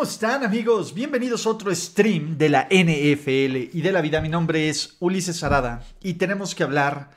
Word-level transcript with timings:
¿Cómo 0.00 0.10
están 0.10 0.44
amigos? 0.44 0.94
Bienvenidos 0.94 1.44
a 1.44 1.50
otro 1.50 1.74
stream 1.74 2.38
de 2.38 2.48
la 2.48 2.66
NFL 2.70 3.76
y 3.76 3.82
de 3.82 3.92
la 3.92 4.00
vida. 4.00 4.22
Mi 4.22 4.30
nombre 4.30 4.70
es 4.70 4.96
Ulises 4.98 5.44
Arada 5.44 5.82
y 6.00 6.14
tenemos 6.14 6.54
que 6.54 6.62
hablar 6.62 7.10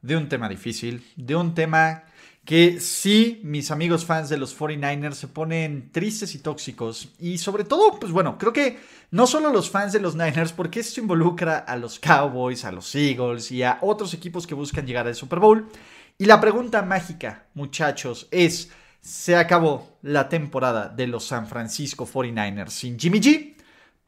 de 0.00 0.16
un 0.16 0.26
tema 0.26 0.48
difícil, 0.48 1.04
de 1.16 1.36
un 1.36 1.52
tema 1.54 2.04
que 2.46 2.80
sí, 2.80 3.42
mis 3.44 3.70
amigos 3.70 4.06
fans 4.06 4.30
de 4.30 4.38
los 4.38 4.58
49ers 4.58 5.12
se 5.12 5.28
ponen 5.28 5.92
tristes 5.92 6.34
y 6.34 6.38
tóxicos. 6.38 7.10
Y 7.18 7.36
sobre 7.36 7.64
todo, 7.64 8.00
pues 8.00 8.10
bueno, 8.10 8.38
creo 8.38 8.54
que 8.54 8.78
no 9.10 9.26
solo 9.26 9.52
los 9.52 9.68
fans 9.68 9.92
de 9.92 10.00
los 10.00 10.16
Niners, 10.16 10.54
porque 10.54 10.80
esto 10.80 11.02
involucra 11.02 11.58
a 11.58 11.76
los 11.76 11.98
Cowboys, 11.98 12.64
a 12.64 12.72
los 12.72 12.94
Eagles 12.94 13.52
y 13.52 13.62
a 13.64 13.76
otros 13.82 14.14
equipos 14.14 14.46
que 14.46 14.54
buscan 14.54 14.86
llegar 14.86 15.06
al 15.06 15.14
Super 15.14 15.40
Bowl. 15.40 15.68
Y 16.16 16.24
la 16.24 16.40
pregunta 16.40 16.80
mágica, 16.80 17.48
muchachos, 17.52 18.28
es, 18.30 18.70
¿se 19.00 19.36
acabó 19.36 19.98
la 20.02 20.28
temporada 20.28 20.88
de 20.88 21.06
los 21.06 21.24
San 21.24 21.46
Francisco 21.46 22.06
49ers 22.06 22.70
sin 22.70 22.98
Jimmy 22.98 23.20
G? 23.20 23.56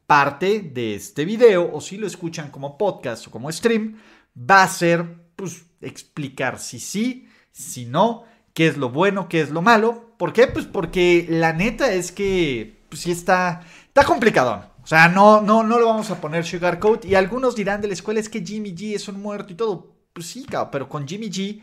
Parte 0.05 0.59
de 0.61 0.95
este 0.95 1.25
video, 1.25 1.71
o 1.73 1.81
si 1.81 1.97
lo 1.97 2.07
escuchan 2.07 2.51
como 2.51 2.77
podcast 2.77 3.27
o 3.27 3.31
como 3.31 3.51
stream, 3.51 3.97
va 4.37 4.63
a 4.63 4.67
ser, 4.67 5.05
pues, 5.35 5.65
explicar 5.81 6.59
si 6.59 6.79
sí 6.79 7.27
si 7.53 7.85
no, 7.85 8.25
qué 8.53 8.67
es 8.67 8.77
lo 8.77 8.89
bueno, 8.89 9.29
qué 9.29 9.39
es 9.39 9.51
lo 9.51 9.61
malo. 9.61 10.15
¿Por 10.17 10.33
qué? 10.33 10.47
Pues 10.47 10.65
porque 10.65 11.25
la 11.29 11.53
neta 11.53 11.93
es 11.93 12.11
que 12.11 12.81
pues 12.89 13.01
sí 13.01 13.11
está, 13.11 13.61
está 13.87 14.03
complicado. 14.03 14.71
O 14.83 14.87
sea, 14.87 15.07
no, 15.07 15.41
no, 15.41 15.63
no 15.63 15.79
lo 15.79 15.85
vamos 15.87 16.11
a 16.11 16.19
poner 16.19 16.45
sugarcoat. 16.45 17.05
Y 17.05 17.15
algunos 17.15 17.55
dirán 17.55 17.79
de 17.81 17.87
la 17.87 17.93
escuela 17.93 18.19
es 18.19 18.27
que 18.27 18.43
Jimmy 18.45 18.75
G 18.75 18.95
es 18.95 19.07
un 19.07 19.21
muerto 19.21 19.53
y 19.53 19.55
todo. 19.55 19.95
Pues 20.11 20.27
sí, 20.27 20.45
pero 20.71 20.89
con 20.89 21.07
Jimmy 21.07 21.29
G 21.29 21.61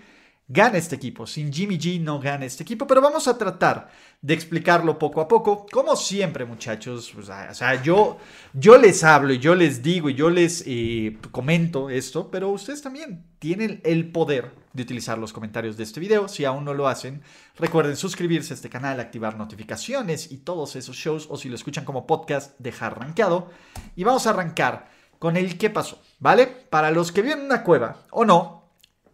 gana 0.50 0.78
este 0.78 0.96
equipo. 0.96 1.26
Sin 1.26 1.52
Jimmy 1.52 1.78
G 1.78 2.00
no 2.00 2.18
gana 2.18 2.44
este 2.44 2.64
equipo, 2.64 2.86
pero 2.86 3.00
vamos 3.00 3.28
a 3.28 3.38
tratar 3.38 3.88
de 4.20 4.34
explicarlo 4.34 4.98
poco 4.98 5.20
a 5.20 5.28
poco. 5.28 5.64
Como 5.70 5.94
siempre, 5.94 6.44
muchachos, 6.44 7.12
pues, 7.14 7.28
o 7.28 7.54
sea, 7.54 7.80
yo, 7.82 8.18
yo 8.52 8.76
les 8.76 9.04
hablo 9.04 9.32
y 9.32 9.38
yo 9.38 9.54
les 9.54 9.80
digo 9.80 10.10
y 10.10 10.14
yo 10.14 10.28
les 10.28 10.64
eh, 10.66 11.16
comento 11.30 11.88
esto, 11.88 12.30
pero 12.30 12.50
ustedes 12.50 12.82
también 12.82 13.24
tienen 13.38 13.80
el 13.84 14.10
poder 14.10 14.50
de 14.72 14.82
utilizar 14.82 15.18
los 15.18 15.32
comentarios 15.32 15.76
de 15.76 15.84
este 15.84 16.00
video. 16.00 16.26
Si 16.26 16.44
aún 16.44 16.64
no 16.64 16.74
lo 16.74 16.88
hacen, 16.88 17.22
recuerden 17.56 17.96
suscribirse 17.96 18.52
a 18.52 18.56
este 18.56 18.68
canal, 18.68 18.98
activar 18.98 19.38
notificaciones 19.38 20.32
y 20.32 20.38
todos 20.38 20.74
esos 20.74 20.96
shows, 20.96 21.28
o 21.30 21.36
si 21.36 21.48
lo 21.48 21.54
escuchan 21.54 21.84
como 21.84 22.08
podcast, 22.08 22.58
dejar 22.58 22.98
rankeado. 22.98 23.50
Y 23.94 24.02
vamos 24.02 24.26
a 24.26 24.30
arrancar 24.30 24.90
con 25.20 25.36
el 25.36 25.58
qué 25.58 25.70
pasó, 25.70 26.02
¿vale? 26.18 26.46
Para 26.48 26.90
los 26.90 27.12
que 27.12 27.22
viven 27.22 27.40
en 27.40 27.44
una 27.44 27.62
cueva 27.62 28.04
o 28.10 28.24
no, 28.24 28.59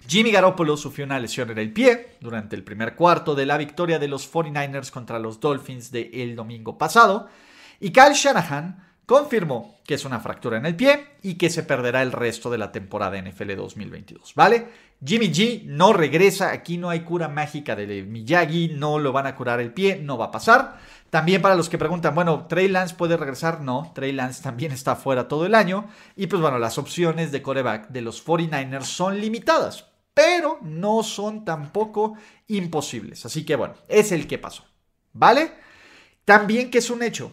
Jimmy 0.09 0.31
Garoppolo 0.31 0.77
sufrió 0.77 1.05
una 1.05 1.19
lesión 1.19 1.51
en 1.51 1.59
el 1.59 1.73
pie 1.73 2.17
durante 2.21 2.55
el 2.55 2.63
primer 2.63 2.95
cuarto 2.95 3.35
de 3.35 3.45
la 3.45 3.57
victoria 3.57 3.99
de 3.99 4.07
los 4.07 4.33
49ers 4.33 4.91
contra 4.91 5.19
los 5.19 5.41
Dolphins 5.41 5.91
del 5.91 6.11
el 6.13 6.37
domingo 6.37 6.79
pasado 6.79 7.29
y 7.81 7.91
Kyle 7.91 8.15
Shanahan 8.15 8.85
confirmó 9.05 9.77
que 9.85 9.95
es 9.95 10.05
una 10.05 10.21
fractura 10.21 10.59
en 10.59 10.67
el 10.67 10.77
pie 10.77 11.07
y 11.23 11.35
que 11.35 11.51
se 11.51 11.63
perderá 11.63 12.03
el 12.03 12.13
resto 12.13 12.51
de 12.51 12.59
la 12.59 12.73
temporada 12.73 13.21
NFL 13.21 13.57
2022, 13.57 14.35
¿vale? 14.35 14.67
Jimmy 15.05 15.27
G 15.27 15.65
no 15.65 15.93
regresa, 15.93 16.53
aquí 16.53 16.79
no 16.79 16.89
hay 16.89 17.01
cura 17.01 17.29
mágica 17.29 17.77
de 17.77 18.03
Miyagi, 18.03 18.69
no 18.75 18.99
lo 18.99 19.13
van 19.13 19.27
a 19.27 19.35
curar 19.35 19.61
el 19.61 19.73
pie, 19.73 20.01
no 20.03 20.19
va 20.19 20.27
a 20.27 20.31
pasar. 20.31 20.79
También 21.11 21.43
para 21.43 21.55
los 21.55 21.69
que 21.69 21.79
preguntan, 21.79 22.15
bueno, 22.15 22.47
Trey 22.49 22.69
Lance 22.69 22.95
puede 22.95 23.17
regresar, 23.17 23.61
no, 23.61 23.93
Trey 23.95 24.13
Lance 24.13 24.43
también 24.43 24.73
está 24.73 24.97
fuera 24.97 25.29
todo 25.29 25.47
el 25.47 25.55
año 25.55 25.87
y 26.17 26.27
pues 26.27 26.43
bueno, 26.43 26.59
las 26.59 26.79
opciones 26.79 27.31
de 27.31 27.43
coreback 27.43 27.89
de 27.89 28.03
los 28.03 28.25
49ers 28.25 28.85
son 28.85 29.21
limitadas 29.21 29.96
pero 30.17 30.59
no 30.63 31.03
son 31.03 31.45
tampoco 31.45 32.15
imposibles. 32.49 33.27
Así 33.27 33.45
que 33.45 33.55
bueno, 33.55 33.75
es 33.87 34.13
el 34.13 34.27
que 34.27 34.39
pasó. 34.39 34.65
¿Vale? 35.13 35.53
También 36.25 36.71
que 36.71 36.79
es 36.79 36.89
un 36.89 37.03
hecho. 37.03 37.33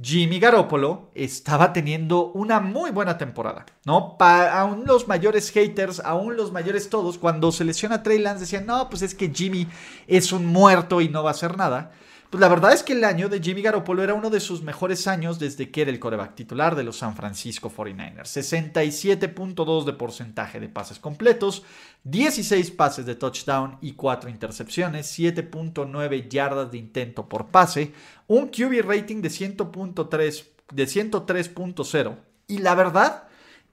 Jimmy 0.00 0.38
Garoppolo 0.38 1.10
estaba 1.12 1.72
teniendo 1.72 2.30
una 2.30 2.60
muy 2.60 2.92
buena 2.92 3.18
temporada, 3.18 3.66
¿no? 3.84 4.16
aún 4.20 4.84
los 4.86 5.08
mayores 5.08 5.50
haters, 5.50 6.00
aún 6.04 6.36
los 6.36 6.52
mayores 6.52 6.88
todos, 6.88 7.18
cuando 7.18 7.50
se 7.50 7.64
lesiona 7.64 8.04
Trey 8.04 8.18
Lance 8.18 8.42
decían, 8.42 8.64
no, 8.64 8.88
pues 8.88 9.02
es 9.02 9.16
que 9.16 9.32
Jimmy 9.34 9.66
es 10.06 10.32
un 10.32 10.46
muerto 10.46 11.00
y 11.00 11.08
no 11.08 11.24
va 11.24 11.30
a 11.30 11.32
hacer 11.32 11.56
nada. 11.56 11.90
Pues 12.30 12.40
la 12.40 12.46
verdad 12.46 12.72
es 12.72 12.84
que 12.84 12.92
el 12.92 13.02
año 13.02 13.28
de 13.28 13.40
Jimmy 13.40 13.60
Garoppolo 13.60 14.04
era 14.04 14.14
uno 14.14 14.30
de 14.30 14.38
sus 14.38 14.62
mejores 14.62 15.08
años 15.08 15.40
desde 15.40 15.72
que 15.72 15.82
era 15.82 15.90
el 15.90 15.98
coreback 15.98 16.36
titular 16.36 16.76
de 16.76 16.84
los 16.84 16.98
San 16.98 17.16
Francisco 17.16 17.72
49ers. 17.76 18.22
67.2 18.22 19.84
de 19.84 19.92
porcentaje 19.94 20.60
de 20.60 20.68
pases 20.68 21.00
completos, 21.00 21.64
16 22.04 22.70
pases 22.70 23.04
de 23.04 23.16
touchdown 23.16 23.78
y 23.80 23.94
4 23.94 24.30
intercepciones, 24.30 25.18
7.9 25.18 26.28
yardas 26.28 26.70
de 26.70 26.78
intento 26.78 27.28
por 27.28 27.48
pase, 27.48 27.94
un 28.28 28.46
QB 28.46 28.80
rating 28.86 29.22
de 29.22 29.28
100.3 29.28 30.44
de 30.72 30.84
103.0 30.84 32.16
y 32.46 32.58
la 32.58 32.76
verdad 32.76 33.24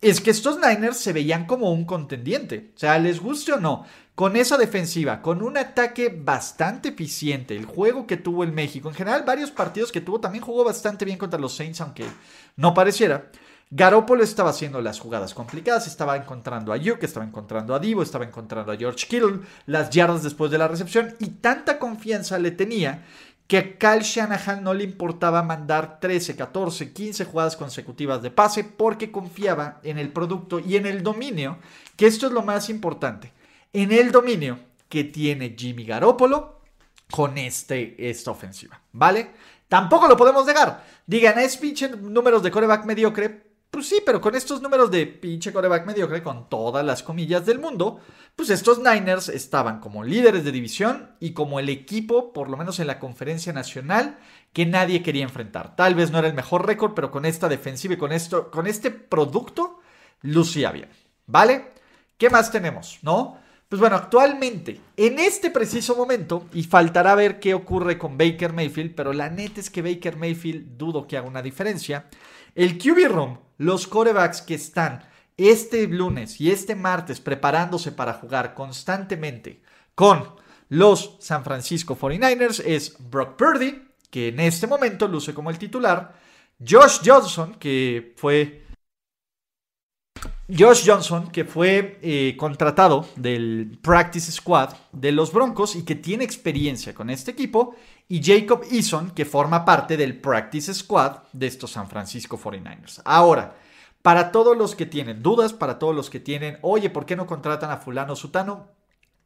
es 0.01 0.19
que 0.19 0.31
estos 0.31 0.57
Niners 0.57 0.97
se 0.97 1.13
veían 1.13 1.45
como 1.45 1.71
un 1.71 1.85
contendiente. 1.85 2.71
O 2.75 2.79
sea, 2.79 2.97
les 2.99 3.19
guste 3.19 3.53
o 3.53 3.59
no, 3.59 3.85
con 4.17 4.35
esa 4.35 4.57
defensiva, 4.57 5.21
con 5.21 5.43
un 5.43 5.59
ataque 5.59 6.09
bastante 6.09 6.89
eficiente, 6.89 7.55
el 7.55 7.65
juego 7.65 8.07
que 8.07 8.17
tuvo 8.17 8.43
el 8.43 8.51
México, 8.51 8.89
en 8.89 8.95
general 8.95 9.21
varios 9.23 9.51
partidos 9.51 9.91
que 9.91 10.01
tuvo, 10.01 10.19
también 10.19 10.43
jugó 10.43 10.63
bastante 10.63 11.05
bien 11.05 11.19
contra 11.19 11.39
los 11.39 11.55
Saints, 11.55 11.81
aunque 11.81 12.03
no 12.55 12.73
pareciera. 12.73 13.29
Garoppolo 13.69 14.23
estaba 14.23 14.49
haciendo 14.49 14.81
las 14.81 14.99
jugadas 14.99 15.35
complicadas, 15.35 15.85
estaba 15.85 16.17
encontrando 16.17 16.73
a 16.73 16.77
Yuke, 16.77 17.03
estaba 17.03 17.27
encontrando 17.27 17.75
a 17.75 17.79
Divo, 17.79 18.01
estaba 18.01 18.25
encontrando 18.25 18.71
a 18.71 18.75
George 18.75 19.05
Kittle, 19.05 19.41
las 19.67 19.91
yardas 19.91 20.23
después 20.23 20.49
de 20.49 20.57
la 20.57 20.67
recepción 20.67 21.13
y 21.19 21.27
tanta 21.27 21.77
confianza 21.77 22.39
le 22.39 22.49
tenía 22.49 23.05
que 23.45 23.57
a 23.59 23.77
Kyle 23.77 24.01
Shanahan 24.01 24.63
no 24.63 24.73
le 24.73 24.83
importaba 24.83 25.43
mandar 25.43 25.99
13, 25.99 26.35
14, 26.35 26.91
15 26.91 27.23
jugadas 27.25 27.55
consecutivas 27.55 28.23
de 28.23 28.31
pase 28.31 28.63
porque 28.63 29.11
confiaba 29.11 29.79
en 29.83 29.99
el 29.99 30.09
producto 30.09 30.59
y 30.59 30.75
en 30.75 30.87
el 30.87 31.03
dominio, 31.03 31.59
que 31.95 32.07
esto 32.07 32.25
es 32.25 32.33
lo 32.33 32.41
más 32.41 32.71
importante 32.71 33.36
en 33.83 33.91
el 33.91 34.11
dominio 34.11 34.59
que 34.89 35.03
tiene 35.03 35.55
Jimmy 35.55 35.85
Garoppolo 35.85 36.61
con 37.11 37.37
este, 37.37 38.09
esta 38.09 38.31
ofensiva, 38.31 38.81
¿vale? 38.91 39.31
Tampoco 39.67 40.07
lo 40.07 40.17
podemos 40.17 40.47
negar. 40.47 40.83
Digan, 41.05 41.37
es 41.37 41.57
pinche 41.57 41.89
números 41.89 42.41
de 42.41 42.49
coreback 42.49 42.85
mediocre. 42.85 43.45
Pues 43.69 43.87
sí, 43.87 44.01
pero 44.03 44.19
con 44.19 44.33
estos 44.33 44.61
números 44.63 44.89
de 44.89 45.05
pinche 45.05 45.53
coreback 45.53 45.85
mediocre, 45.85 46.23
con 46.23 46.49
todas 46.49 46.83
las 46.83 47.03
comillas 47.03 47.45
del 47.45 47.59
mundo, 47.59 47.99
pues 48.35 48.49
estos 48.49 48.79
Niners 48.79 49.29
estaban 49.29 49.79
como 49.79 50.03
líderes 50.03 50.43
de 50.43 50.51
división 50.51 51.11
y 51.19 51.33
como 51.33 51.59
el 51.59 51.69
equipo, 51.69 52.33
por 52.33 52.49
lo 52.49 52.57
menos 52.57 52.79
en 52.79 52.87
la 52.87 52.97
conferencia 52.97 53.53
nacional, 53.53 54.17
que 54.53 54.65
nadie 54.65 55.03
quería 55.03 55.23
enfrentar. 55.23 55.75
Tal 55.75 55.93
vez 55.93 56.09
no 56.09 56.17
era 56.17 56.29
el 56.29 56.33
mejor 56.33 56.65
récord, 56.65 56.93
pero 56.95 57.11
con 57.11 57.25
esta 57.25 57.47
defensiva 57.47 57.93
y 57.93 57.97
con, 57.97 58.11
esto, 58.11 58.49
con 58.49 58.65
este 58.65 58.89
producto, 58.89 59.81
lucía 60.21 60.71
bien. 60.71 60.89
¿Vale? 61.27 61.73
¿Qué 62.17 62.31
más 62.31 62.51
tenemos? 62.51 62.99
¿No? 63.03 63.37
Pues 63.69 63.81
bueno, 63.81 63.97
actualmente, 63.97 64.79
en 64.95 65.19
este 65.19 65.51
preciso 65.51 65.95
momento, 65.95 66.47
y 66.53 66.63
faltará 66.63 67.15
ver 67.15 67.39
qué 67.39 67.53
ocurre 67.53 67.97
con 67.97 68.17
Baker 68.17 68.53
Mayfield, 68.53 68.95
pero 68.95 69.11
la 69.11 69.29
neta 69.29 69.59
es 69.59 69.69
que 69.69 69.81
Baker 69.81 70.15
Mayfield 70.15 70.77
dudo 70.77 71.05
que 71.05 71.17
haga 71.17 71.27
una 71.27 71.41
diferencia. 71.41 72.07
El 72.55 72.77
QB 72.77 73.09
Room, 73.09 73.39
los 73.57 73.85
corebacks 73.87 74.41
que 74.41 74.55
están 74.55 75.03
este 75.35 75.85
lunes 75.87 76.39
y 76.39 76.49
este 76.49 76.75
martes 76.75 77.19
preparándose 77.19 77.91
para 77.91 78.13
jugar 78.13 78.53
constantemente 78.53 79.61
con 79.95 80.23
los 80.69 81.17
San 81.19 81.43
Francisco 81.43 81.97
49ers 81.97 82.63
es 82.65 82.95
Brock 82.99 83.35
Purdy, 83.35 83.83
que 84.09 84.29
en 84.29 84.39
este 84.39 84.67
momento 84.67 85.09
luce 85.09 85.33
como 85.33 85.49
el 85.49 85.59
titular, 85.59 86.15
Josh 86.65 86.99
Johnson, 87.05 87.55
que 87.55 88.13
fue 88.15 88.66
Josh 90.55 90.83
Johnson, 90.85 91.29
que 91.29 91.45
fue 91.45 91.99
eh, 92.01 92.35
contratado 92.37 93.07
del 93.15 93.77
Practice 93.81 94.31
Squad 94.31 94.73
de 94.91 95.11
los 95.11 95.31
Broncos 95.33 95.75
y 95.75 95.83
que 95.83 95.95
tiene 95.95 96.23
experiencia 96.23 96.93
con 96.93 97.09
este 97.09 97.31
equipo, 97.31 97.75
y 98.07 98.23
Jacob 98.23 98.63
Eason, 98.71 99.11
que 99.11 99.25
forma 99.25 99.65
parte 99.65 99.97
del 99.97 100.19
Practice 100.19 100.73
Squad 100.73 101.17
de 101.33 101.47
estos 101.47 101.71
San 101.71 101.89
Francisco 101.89 102.39
49ers. 102.39 103.01
Ahora, 103.03 103.55
para 104.01 104.31
todos 104.31 104.55
los 104.55 104.75
que 104.75 104.85
tienen 104.85 105.21
dudas, 105.21 105.51
para 105.51 105.79
todos 105.79 105.93
los 105.93 106.09
que 106.09 106.21
tienen, 106.21 106.59
oye, 106.61 106.89
¿por 106.89 107.05
qué 107.05 107.15
no 107.15 107.27
contratan 107.27 107.71
a 107.71 107.77
fulano 107.77 108.15
sutano? 108.15 108.67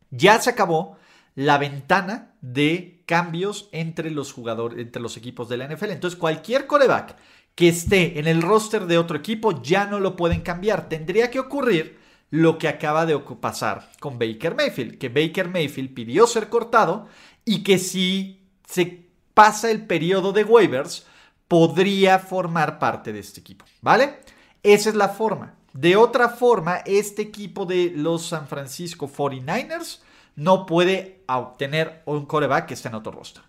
Ya 0.10 0.42
se 0.42 0.50
acabó 0.50 0.98
la 1.36 1.58
ventana 1.58 2.34
de 2.42 3.04
cambios 3.06 3.70
entre 3.72 4.10
los 4.10 4.34
jugadores, 4.34 4.80
entre 4.80 5.02
los 5.02 5.18
equipos 5.18 5.48
de 5.50 5.58
la 5.58 5.68
NFL. 5.68 5.92
Entonces, 5.92 6.20
cualquier 6.20 6.66
coreback 6.66 7.16
que 7.62 7.70
esté 7.70 8.18
en 8.18 8.28
el 8.28 8.42
roster 8.42 8.88
de 8.88 8.98
otro 8.98 9.16
equipo 9.16 9.62
ya 9.62 9.86
no 9.86 10.00
lo 10.00 10.16
pueden 10.16 10.42
cambiar. 10.42 10.90
Tendría 10.90 11.30
que 11.30 11.40
ocurrir 11.40 12.00
lo 12.32 12.58
que 12.58 12.68
acaba 12.68 13.06
de 13.06 13.16
pasar 13.20 13.92
con 14.00 14.18
Baker 14.18 14.56
Mayfield, 14.56 14.98
que 14.98 15.10
Baker 15.10 15.48
Mayfield 15.48 15.94
pidió 15.94 16.26
ser 16.26 16.50
cortado 16.50 17.08
y 17.46 17.62
que 17.62 17.78
si 17.78 18.48
se 18.68 19.06
pasa 19.36 19.70
el 19.70 19.86
periodo 19.86 20.34
de 20.34 20.44
waivers, 20.44 21.06
podría 21.48 22.18
formar 22.18 22.80
parte 22.80 23.14
de 23.14 23.20
este 23.20 23.42
equipo, 23.42 23.64
¿vale? 23.80 24.22
Esa 24.64 24.90
es 24.90 24.96
la 24.96 25.10
forma. 25.10 25.54
De 25.72 25.96
otra 25.96 26.30
forma, 26.30 26.78
este 26.78 27.22
equipo 27.22 27.68
de 27.68 27.94
los 27.96 28.26
San 28.26 28.48
Francisco 28.48 29.08
49ers 29.08 30.00
no 30.36 30.66
puede 30.66 31.22
obtener 31.28 32.02
un 32.06 32.26
coreback 32.26 32.66
que 32.66 32.74
esté 32.74 32.88
en 32.88 32.96
otro 32.96 33.12
roster. 33.12 33.44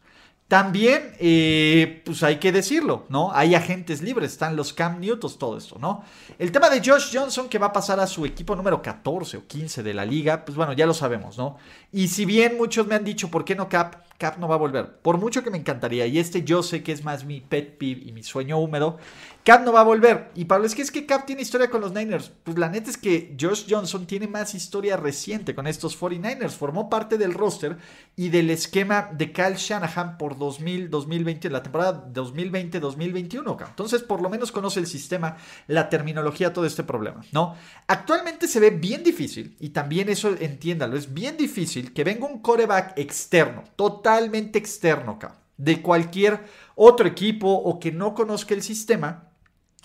También, 0.52 1.14
eh, 1.18 2.02
pues 2.04 2.22
hay 2.22 2.36
que 2.36 2.52
decirlo, 2.52 3.06
¿no? 3.08 3.32
Hay 3.32 3.54
agentes 3.54 4.02
libres, 4.02 4.32
están 4.32 4.54
los 4.54 4.74
Cam 4.74 5.00
Newtons, 5.00 5.38
todo 5.38 5.56
esto, 5.56 5.78
¿no? 5.78 6.04
El 6.38 6.52
tema 6.52 6.68
de 6.68 6.82
Josh 6.84 7.08
Johnson, 7.10 7.48
que 7.48 7.56
va 7.56 7.68
a 7.68 7.72
pasar 7.72 7.98
a 8.00 8.06
su 8.06 8.26
equipo 8.26 8.54
número 8.54 8.82
14 8.82 9.38
o 9.38 9.46
15 9.46 9.82
de 9.82 9.94
la 9.94 10.04
liga, 10.04 10.44
pues 10.44 10.54
bueno, 10.54 10.74
ya 10.74 10.84
lo 10.84 10.92
sabemos, 10.92 11.38
¿no? 11.38 11.56
Y 11.90 12.08
si 12.08 12.26
bien 12.26 12.58
muchos 12.58 12.86
me 12.86 12.94
han 12.94 13.02
dicho, 13.02 13.30
¿por 13.30 13.46
qué 13.46 13.54
no 13.54 13.70
Cap? 13.70 14.02
Cap 14.22 14.38
no 14.38 14.46
va 14.46 14.54
a 14.54 14.58
volver. 14.58 14.98
Por 15.02 15.18
mucho 15.18 15.42
que 15.42 15.50
me 15.50 15.58
encantaría, 15.58 16.06
y 16.06 16.20
este 16.20 16.44
yo 16.44 16.62
sé 16.62 16.84
que 16.84 16.92
es 16.92 17.02
más 17.02 17.24
mi 17.24 17.40
pet 17.40 17.76
peeve 17.76 18.02
y 18.04 18.12
mi 18.12 18.22
sueño 18.22 18.56
húmedo, 18.60 18.98
Cap 19.42 19.64
no 19.64 19.72
va 19.72 19.80
a 19.80 19.82
volver. 19.82 20.30
Y 20.36 20.44
Pablo, 20.44 20.64
es 20.66 20.76
que 20.76 20.82
es 20.82 20.92
que 20.92 21.04
Cap 21.06 21.26
tiene 21.26 21.42
historia 21.42 21.68
con 21.68 21.80
los 21.80 21.92
Niners. 21.92 22.30
Pues 22.44 22.56
la 22.56 22.68
neta 22.68 22.88
es 22.88 22.96
que 22.96 23.36
Josh 23.40 23.64
Johnson 23.68 24.06
tiene 24.06 24.28
más 24.28 24.54
historia 24.54 24.96
reciente 24.96 25.56
con 25.56 25.66
estos 25.66 26.00
49ers. 26.00 26.50
Formó 26.50 26.88
parte 26.88 27.18
del 27.18 27.34
roster 27.34 27.76
y 28.14 28.28
del 28.28 28.50
esquema 28.50 29.08
de 29.12 29.32
Kyle 29.32 29.56
Shanahan 29.56 30.16
por 30.18 30.38
2000, 30.38 30.88
2020, 30.88 31.50
la 31.50 31.64
temporada 31.64 32.08
2020-2021. 32.12 33.66
Entonces, 33.68 34.02
por 34.02 34.22
lo 34.22 34.28
menos 34.28 34.52
conoce 34.52 34.78
el 34.78 34.86
sistema, 34.86 35.36
la 35.66 35.88
terminología, 35.88 36.52
todo 36.52 36.66
este 36.66 36.84
problema, 36.84 37.24
¿no? 37.32 37.56
Actualmente 37.88 38.46
se 38.46 38.60
ve 38.60 38.70
bien 38.70 39.02
difícil, 39.02 39.56
y 39.58 39.70
también 39.70 40.08
eso 40.08 40.36
entiéndalo, 40.38 40.96
es 40.96 41.12
bien 41.12 41.36
difícil 41.36 41.92
que 41.92 42.04
venga 42.04 42.26
un 42.26 42.38
coreback 42.40 42.96
externo, 42.96 43.64
totalmente 44.12 44.58
externo, 44.58 45.18
de 45.56 45.80
cualquier 45.80 46.44
otro 46.74 47.06
equipo 47.06 47.48
o 47.48 47.78
que 47.78 47.92
no 47.92 48.14
conozca 48.14 48.52
el 48.52 48.62
sistema 48.62 49.30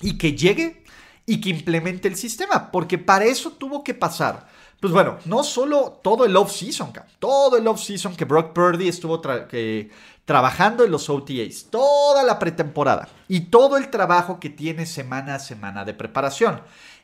y 0.02 0.18
que 0.18 0.34
llegue 0.34 0.84
y 1.26 1.40
que 1.40 1.50
implemente 1.50 2.08
el 2.08 2.16
sistema, 2.16 2.72
porque 2.72 2.98
para 2.98 3.26
eso 3.26 3.52
tuvo 3.52 3.84
que 3.84 3.94
pasar. 3.94 4.48
Pues 4.82 4.92
bueno, 4.94 5.18
no 5.26 5.44
solo 5.44 6.00
todo 6.04 6.26
el 6.26 6.36
off-season, 6.36 6.92
todo 7.20 7.58
el 7.58 7.68
off-season 7.68 8.16
que 8.16 8.26
Brock 8.26 8.54
Purdy 8.54 8.90
estuvo 8.90 9.22
trabajando 10.26 10.84
en 10.84 10.92
los 10.92 11.10
OTAs, 11.10 11.68
toda 11.72 12.24
la 12.24 12.38
pretemporada 12.38 13.08
y 13.28 13.42
todo 13.42 13.78
el 13.78 13.90
trabajo 13.90 14.40
que 14.40 14.50
tiene 14.50 14.86
semana 14.86 15.36
a 15.36 15.40
semana 15.40 15.86
de 15.86 15.94
preparación. 15.94 16.62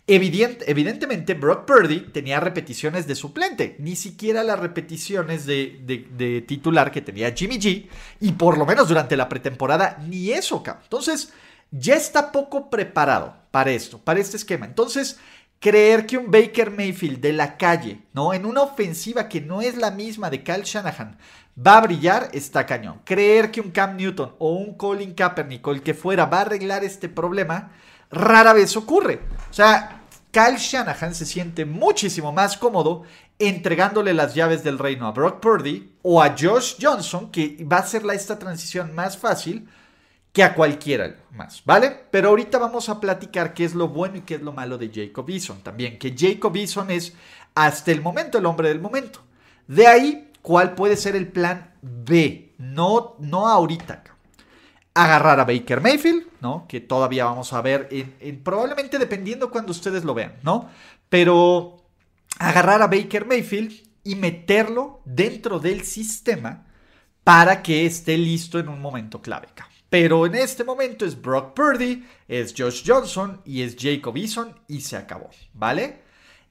Evidentemente, 0.07 1.33
Brock 1.33 1.65
Purdy 1.65 2.01
tenía 2.11 2.39
repeticiones 2.39 3.07
de 3.07 3.15
suplente, 3.15 3.75
ni 3.79 3.95
siquiera 3.95 4.43
las 4.43 4.59
repeticiones 4.59 5.45
de, 5.45 6.43
titular 6.47 6.91
que 6.91 7.01
tenía 7.01 7.33
Jimmy 7.33 7.57
G, 7.57 7.87
y 8.19 8.31
por 8.33 8.57
lo 8.57 8.65
menos 8.65 8.89
durante 8.89 9.15
la 9.15 9.29
pretemporada, 9.29 9.97
ni 10.07 10.31
eso, 10.31 10.63
Entonces, 10.83 11.31
ya 11.71 11.95
está 11.95 12.31
poco 12.31 12.69
preparado 12.69 13.35
para 13.51 13.71
esto, 13.71 13.97
para 13.97 14.19
este 14.19 14.37
esquema. 14.37 14.65
Entonces, 14.65 15.19
creer 15.59 16.05
que 16.05 16.17
un 16.17 16.29
Baker 16.29 16.71
Mayfield 16.71 17.21
de 17.21 17.33
la 17.33 17.57
calle, 17.57 18.01
¿no? 18.13 18.33
En 18.33 18.45
una 18.45 18.61
ofensiva 18.61 19.29
que 19.29 19.39
no 19.39 19.61
es 19.61 19.77
la 19.77 19.91
misma 19.91 20.29
de 20.29 20.43
Kyle 20.43 20.63
Shanahan, 20.63 21.17
va 21.57 21.77
a 21.77 21.81
brillar, 21.81 22.29
está 22.33 22.65
cañón. 22.65 22.99
Creer 23.05 23.49
que 23.49 23.61
un 23.61 23.71
Cam 23.71 23.95
Newton 23.95 24.35
o 24.39 24.51
un 24.51 24.75
Colin 24.75 25.13
Kaepernick 25.13 25.65
o 25.65 25.71
el 25.71 25.81
que 25.81 25.93
fuera 25.93 26.25
va 26.25 26.39
a 26.39 26.41
arreglar 26.41 26.83
este 26.83 27.09
problema, 27.09 27.71
rara 28.13 28.53
vez 28.53 28.77
ocurre. 28.77 29.21
O 29.49 29.53
sea, 29.53 30.03
Kyle 30.31 30.57
Shanahan 30.57 31.13
se 31.13 31.25
siente 31.25 31.65
muchísimo 31.65 32.31
más 32.31 32.57
cómodo 32.57 33.03
entregándole 33.39 34.13
las 34.13 34.33
llaves 34.33 34.63
del 34.63 34.79
reino 34.79 35.07
a 35.07 35.11
Brock 35.11 35.39
Purdy 35.39 35.95
o 36.01 36.21
a 36.21 36.35
Josh 36.37 36.75
Johnson, 36.81 37.31
que 37.31 37.65
va 37.71 37.77
a 37.77 37.85
ser 37.85 38.03
esta 38.11 38.39
transición 38.39 38.93
más 38.95 39.17
fácil 39.17 39.67
que 40.31 40.43
a 40.43 40.55
cualquiera 40.55 41.15
más, 41.31 41.61
¿vale? 41.65 42.05
Pero 42.09 42.29
ahorita 42.29 42.57
vamos 42.57 42.89
a 42.89 42.99
platicar 42.99 43.53
qué 43.53 43.65
es 43.65 43.75
lo 43.75 43.89
bueno 43.89 44.17
y 44.17 44.21
qué 44.21 44.35
es 44.35 44.41
lo 44.41 44.51
malo 44.51 44.77
de 44.77 44.89
Jacob 44.93 45.29
Eason 45.29 45.61
también, 45.61 45.99
que 45.99 46.15
Jacob 46.17 46.55
Eason 46.55 46.89
es 46.89 47.13
hasta 47.53 47.91
el 47.91 48.01
momento 48.01 48.39
el 48.39 48.45
hombre 48.47 48.69
del 48.69 48.81
momento. 48.81 49.19
De 49.67 49.85
ahí, 49.85 50.31
¿cuál 50.41 50.73
puede 50.73 50.97
ser 50.97 51.15
el 51.15 51.27
plan 51.27 51.75
B? 51.81 52.53
No, 52.57 53.15
no 53.19 53.47
ahorita. 53.47 54.03
Agarrar 54.93 55.39
a 55.39 55.45
Baker 55.45 55.81
Mayfield, 55.81 56.27
¿no? 56.41 56.65
Que 56.67 56.79
todavía 56.79 57.25
vamos 57.25 57.51
a 57.53 57.61
ver, 57.61 57.87
en, 57.91 58.43
probablemente 58.43 58.99
dependiendo 58.99 59.49
cuando 59.49 59.71
ustedes 59.71 60.03
lo 60.03 60.13
vean, 60.13 60.35
¿no? 60.43 60.69
Pero 61.09 61.83
agarrar 62.39 62.81
a 62.81 62.87
Baker 62.87 63.25
Mayfield 63.25 63.73
y 64.03 64.15
meterlo 64.15 65.01
dentro 65.05 65.59
del 65.59 65.83
sistema 65.83 66.67
para 67.23 67.63
que 67.63 67.85
esté 67.85 68.17
listo 68.17 68.59
en 68.59 68.67
un 68.67 68.81
momento 68.81 69.21
clave. 69.21 69.47
Pero 69.89 70.25
en 70.25 70.35
este 70.35 70.63
momento 70.63 71.05
es 71.05 71.21
Brock 71.21 71.53
Purdy, 71.53 72.05
es 72.27 72.53
Josh 72.57 72.83
Johnson 72.85 73.41
y 73.45 73.61
es 73.61 73.75
Jacob 73.79 74.17
Eason 74.17 74.59
y 74.67 74.81
se 74.81 74.97
acabó, 74.97 75.29
¿vale? 75.53 76.01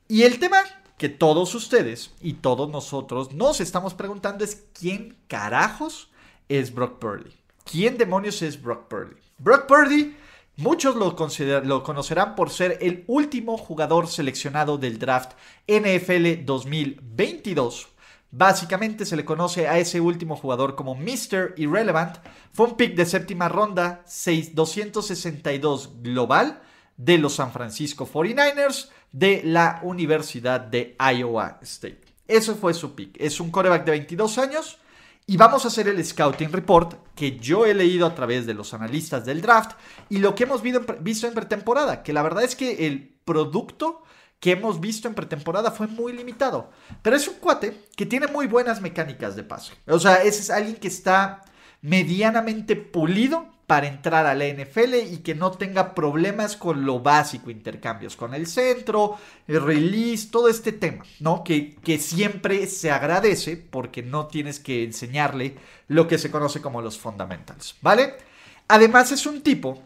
Y 0.08 0.22
el 0.22 0.38
tema 0.38 0.58
que 0.96 1.08
todos 1.08 1.54
ustedes 1.56 2.12
y 2.20 2.34
todos 2.34 2.70
nosotros 2.70 3.32
nos 3.32 3.60
estamos 3.60 3.94
preguntando 3.94 4.44
es 4.44 4.64
quién 4.72 5.16
carajos 5.26 6.12
es 6.48 6.72
Brock 6.72 7.00
Purdy. 7.00 7.41
¿Quién 7.64 7.98
demonios 7.98 8.42
es 8.42 8.60
Brock 8.60 8.88
Purdy? 8.88 9.16
Brock 9.38 9.66
Purdy, 9.66 10.16
muchos 10.56 10.96
lo, 10.96 11.16
lo 11.64 11.82
conocerán 11.82 12.34
por 12.34 12.50
ser 12.50 12.78
el 12.80 13.04
último 13.06 13.56
jugador 13.56 14.08
seleccionado 14.08 14.78
del 14.78 14.98
draft 14.98 15.32
NFL 15.66 16.44
2022 16.44 17.92
Básicamente 18.34 19.04
se 19.04 19.14
le 19.14 19.26
conoce 19.26 19.68
a 19.68 19.78
ese 19.78 20.00
último 20.00 20.36
jugador 20.36 20.74
como 20.74 20.94
Mr. 20.94 21.52
Irrelevant. 21.58 22.16
Fue 22.54 22.66
un 22.66 22.78
pick 22.78 22.94
de 22.94 23.04
séptima 23.04 23.50
ronda, 23.50 24.04
262 24.06 26.02
global 26.02 26.62
de 26.96 27.18
los 27.18 27.34
San 27.34 27.52
Francisco 27.52 28.08
49ers 28.10 28.88
de 29.12 29.42
la 29.44 29.80
Universidad 29.82 30.60
de 30.60 30.96
Iowa 30.98 31.58
State. 31.60 32.00
Eso 32.26 32.54
fue 32.54 32.72
su 32.72 32.94
pick. 32.94 33.20
Es 33.20 33.38
un 33.38 33.50
coreback 33.50 33.84
de 33.84 33.90
22 33.90 34.38
años. 34.38 34.78
Y 35.26 35.36
vamos 35.36 35.64
a 35.64 35.68
hacer 35.68 35.88
el 35.88 36.04
Scouting 36.04 36.50
Report 36.50 36.94
que 37.14 37.38
yo 37.38 37.64
he 37.64 37.74
leído 37.74 38.06
a 38.06 38.14
través 38.14 38.44
de 38.44 38.54
los 38.54 38.74
analistas 38.74 39.24
del 39.24 39.40
draft 39.40 39.72
y 40.08 40.18
lo 40.18 40.34
que 40.34 40.44
hemos 40.44 40.62
visto 40.62 41.26
en 41.26 41.34
pretemporada, 41.34 42.02
que 42.02 42.12
la 42.12 42.22
verdad 42.22 42.42
es 42.42 42.56
que 42.56 42.86
el 42.86 43.14
producto 43.24 44.02
que 44.40 44.50
hemos 44.50 44.80
visto 44.80 45.06
en 45.06 45.14
pretemporada 45.14 45.70
fue 45.70 45.86
muy 45.86 46.12
limitado. 46.12 46.70
Pero 47.02 47.14
es 47.14 47.28
un 47.28 47.34
cuate 47.34 47.84
que 47.96 48.06
tiene 48.06 48.26
muy 48.26 48.48
buenas 48.48 48.80
mecánicas 48.80 49.36
de 49.36 49.44
paso. 49.44 49.72
O 49.86 50.00
sea, 50.00 50.24
ese 50.24 50.40
es 50.40 50.50
alguien 50.50 50.76
que 50.76 50.88
está 50.88 51.44
medianamente 51.80 52.74
pulido 52.74 53.46
para 53.72 53.88
entrar 53.88 54.26
a 54.26 54.34
la 54.34 54.44
NFL 54.44 54.96
y 55.12 55.16
que 55.24 55.34
no 55.34 55.52
tenga 55.52 55.94
problemas 55.94 56.58
con 56.58 56.84
lo 56.84 57.00
básico, 57.00 57.50
intercambios 57.50 58.16
con 58.16 58.34
el 58.34 58.46
centro, 58.46 59.16
el 59.48 59.62
release, 59.62 60.28
todo 60.30 60.50
este 60.50 60.72
tema, 60.72 61.06
¿no? 61.20 61.42
Que, 61.42 61.76
que 61.76 61.96
siempre 61.98 62.66
se 62.66 62.90
agradece 62.90 63.56
porque 63.56 64.02
no 64.02 64.26
tienes 64.26 64.60
que 64.60 64.84
enseñarle 64.84 65.56
lo 65.88 66.06
que 66.06 66.18
se 66.18 66.30
conoce 66.30 66.60
como 66.60 66.82
los 66.82 66.98
fundamentals, 66.98 67.76
¿vale? 67.80 68.12
Además 68.68 69.10
es 69.10 69.24
un 69.24 69.40
tipo 69.40 69.82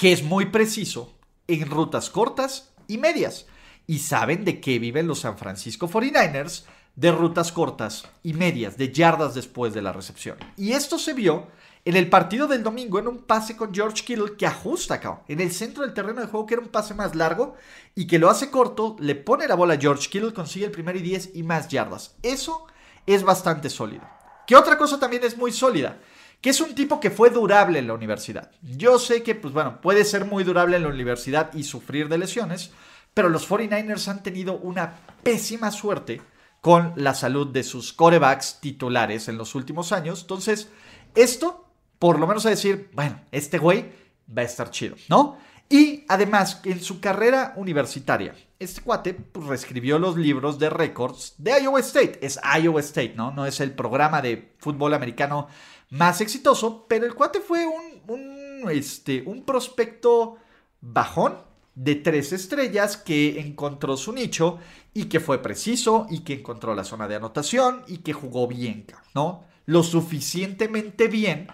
que 0.00 0.14
es 0.14 0.22
muy 0.22 0.46
preciso 0.46 1.12
en 1.48 1.68
rutas 1.68 2.08
cortas 2.08 2.72
y 2.88 2.96
medias 2.96 3.44
y 3.86 3.98
saben 3.98 4.42
de 4.46 4.58
qué 4.58 4.78
viven 4.78 5.06
los 5.06 5.20
San 5.20 5.36
Francisco 5.36 5.86
49ers, 5.86 6.64
de 6.96 7.12
rutas 7.12 7.52
cortas 7.52 8.08
y 8.22 8.32
medias, 8.32 8.78
de 8.78 8.90
yardas 8.90 9.34
después 9.34 9.74
de 9.74 9.82
la 9.82 9.92
recepción. 9.92 10.38
Y 10.56 10.72
esto 10.72 10.98
se 10.98 11.12
vio 11.12 11.48
en 11.84 11.96
el 11.96 12.08
partido 12.08 12.46
del 12.46 12.62
domingo 12.62 12.98
en 12.98 13.08
un 13.08 13.18
pase 13.18 13.56
con 13.56 13.74
George 13.74 14.04
Kittle 14.04 14.36
que 14.36 14.46
ajusta 14.46 14.94
acá, 14.94 15.22
en 15.26 15.40
el 15.40 15.50
centro 15.50 15.82
del 15.82 15.94
terreno 15.94 16.20
de 16.20 16.28
juego, 16.28 16.46
que 16.46 16.54
era 16.54 16.62
un 16.62 16.68
pase 16.68 16.94
más 16.94 17.14
largo 17.16 17.56
y 17.94 18.06
que 18.06 18.18
lo 18.18 18.30
hace 18.30 18.50
corto, 18.50 18.96
le 19.00 19.16
pone 19.16 19.48
la 19.48 19.56
bola 19.56 19.74
a 19.74 19.80
George 19.80 20.08
Kittle, 20.08 20.32
consigue 20.32 20.66
el 20.66 20.70
primer 20.70 20.96
y 20.96 21.02
10 21.02 21.30
y 21.34 21.42
más 21.42 21.68
yardas. 21.68 22.16
Eso 22.22 22.66
es 23.06 23.24
bastante 23.24 23.68
sólido. 23.68 24.08
¿Qué 24.46 24.54
otra 24.54 24.78
cosa 24.78 25.00
también 25.00 25.24
es 25.24 25.36
muy 25.36 25.50
sólida? 25.50 25.98
Que 26.40 26.50
es 26.50 26.60
un 26.60 26.74
tipo 26.74 27.00
que 27.00 27.10
fue 27.10 27.30
durable 27.30 27.78
en 27.78 27.86
la 27.86 27.94
universidad. 27.94 28.50
Yo 28.62 28.98
sé 28.98 29.22
que, 29.22 29.34
pues 29.34 29.52
bueno, 29.52 29.80
puede 29.80 30.04
ser 30.04 30.24
muy 30.24 30.44
durable 30.44 30.76
en 30.76 30.82
la 30.82 30.88
universidad 30.88 31.52
y 31.54 31.64
sufrir 31.64 32.08
de 32.08 32.18
lesiones, 32.18 32.72
pero 33.14 33.28
los 33.28 33.48
49ers 33.48 34.08
han 34.08 34.22
tenido 34.22 34.58
una 34.58 34.98
pésima 35.22 35.70
suerte 35.70 36.20
con 36.60 36.92
la 36.96 37.14
salud 37.14 37.48
de 37.48 37.64
sus 37.64 37.92
corebacks 37.92 38.60
titulares 38.60 39.28
en 39.28 39.36
los 39.36 39.54
últimos 39.54 39.92
años. 39.92 40.22
Entonces, 40.22 40.68
esto, 41.14 41.71
por 42.02 42.18
lo 42.18 42.26
menos 42.26 42.44
a 42.46 42.50
decir, 42.50 42.90
bueno, 42.94 43.20
este 43.30 43.58
güey 43.58 43.92
va 44.28 44.42
a 44.42 44.44
estar 44.44 44.72
chido, 44.72 44.96
¿no? 45.08 45.38
Y 45.68 46.04
además, 46.08 46.60
en 46.64 46.80
su 46.82 46.98
carrera 46.98 47.54
universitaria, 47.54 48.34
este 48.58 48.80
cuate 48.80 49.14
pues, 49.14 49.46
reescribió 49.46 50.00
los 50.00 50.16
libros 50.16 50.58
de 50.58 50.68
récords 50.68 51.36
de 51.38 51.62
Iowa 51.62 51.78
State. 51.78 52.18
Es 52.20 52.40
Iowa 52.60 52.80
State, 52.80 53.14
¿no? 53.14 53.30
No 53.30 53.46
es 53.46 53.60
el 53.60 53.70
programa 53.70 54.20
de 54.20 54.52
fútbol 54.58 54.94
americano 54.94 55.46
más 55.90 56.20
exitoso, 56.20 56.86
pero 56.88 57.06
el 57.06 57.14
cuate 57.14 57.38
fue 57.38 57.64
un, 57.66 58.68
este, 58.68 59.22
un 59.24 59.44
prospecto 59.44 60.38
bajón 60.80 61.38
de 61.76 61.94
tres 61.94 62.32
estrellas 62.32 62.96
que 62.96 63.38
encontró 63.38 63.96
su 63.96 64.12
nicho 64.12 64.58
y 64.92 65.04
que 65.04 65.20
fue 65.20 65.40
preciso 65.40 66.08
y 66.10 66.24
que 66.24 66.34
encontró 66.34 66.74
la 66.74 66.82
zona 66.82 67.06
de 67.06 67.14
anotación 67.14 67.84
y 67.86 67.98
que 67.98 68.12
jugó 68.12 68.48
bien, 68.48 68.86
¿no? 69.14 69.44
Lo 69.66 69.84
suficientemente 69.84 71.06
bien 71.06 71.46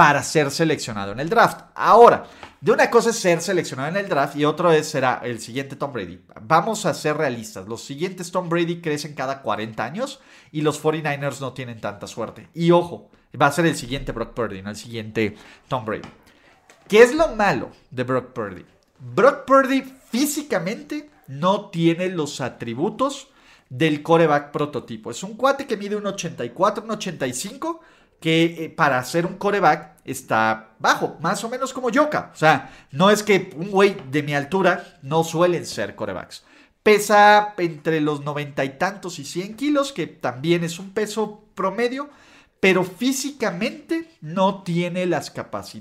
para 0.00 0.22
ser 0.22 0.50
seleccionado 0.50 1.12
en 1.12 1.20
el 1.20 1.28
draft. 1.28 1.60
Ahora, 1.74 2.24
de 2.58 2.72
una 2.72 2.88
cosa 2.88 3.10
es 3.10 3.16
ser 3.16 3.42
seleccionado 3.42 3.90
en 3.90 3.98
el 3.98 4.08
draft 4.08 4.34
y 4.34 4.46
otro 4.46 4.72
es 4.72 4.88
será 4.88 5.20
el 5.22 5.40
siguiente 5.40 5.76
Tom 5.76 5.92
Brady. 5.92 6.24
Vamos 6.40 6.86
a 6.86 6.94
ser 6.94 7.18
realistas. 7.18 7.68
Los 7.68 7.84
siguientes 7.84 8.32
Tom 8.32 8.48
Brady 8.48 8.80
crecen 8.80 9.14
cada 9.14 9.42
40 9.42 9.84
años 9.84 10.20
y 10.52 10.62
los 10.62 10.82
49ers 10.82 11.40
no 11.40 11.52
tienen 11.52 11.82
tanta 11.82 12.06
suerte. 12.06 12.48
Y 12.54 12.70
ojo, 12.70 13.10
va 13.38 13.48
a 13.48 13.52
ser 13.52 13.66
el 13.66 13.76
siguiente 13.76 14.12
Brock 14.12 14.32
Purdy, 14.32 14.62
no 14.62 14.70
el 14.70 14.76
siguiente 14.76 15.36
Tom 15.68 15.84
Brady. 15.84 16.08
¿Qué 16.88 17.02
es 17.02 17.14
lo 17.14 17.36
malo 17.36 17.68
de 17.90 18.02
Brock 18.02 18.32
Purdy? 18.32 18.64
Brock 19.00 19.44
Purdy 19.44 19.82
físicamente 20.10 21.10
no 21.26 21.68
tiene 21.68 22.08
los 22.08 22.40
atributos 22.40 23.28
del 23.68 24.02
coreback 24.02 24.50
prototipo. 24.50 25.10
Es 25.10 25.22
un 25.22 25.34
cuate 25.36 25.66
que 25.66 25.76
mide 25.76 25.96
un 25.96 26.06
84, 26.06 26.84
un 26.84 26.90
85 26.92 27.80
que 28.20 28.64
eh, 28.64 28.68
para 28.68 29.02
ser 29.04 29.26
un 29.26 29.36
coreback 29.36 29.96
está 30.04 30.74
bajo, 30.78 31.16
más 31.20 31.42
o 31.44 31.48
menos 31.48 31.72
como 31.72 31.90
Yoka. 31.90 32.30
O 32.32 32.36
sea, 32.36 32.70
no 32.92 33.10
es 33.10 33.22
que 33.22 33.50
un 33.56 33.70
güey 33.70 33.96
de 34.10 34.22
mi 34.22 34.34
altura 34.34 34.98
no 35.02 35.24
suelen 35.24 35.66
ser 35.66 35.94
corebacks. 35.94 36.44
Pesa 36.82 37.54
entre 37.58 38.00
los 38.00 38.22
noventa 38.24 38.64
y 38.64 38.78
tantos 38.78 39.18
y 39.18 39.24
100 39.24 39.56
kilos, 39.56 39.92
que 39.92 40.06
también 40.06 40.64
es 40.64 40.78
un 40.78 40.90
peso 40.90 41.44
promedio, 41.54 42.08
pero 42.58 42.84
físicamente 42.84 44.10
no 44.20 44.62
tiene 44.62 45.06
las, 45.06 45.32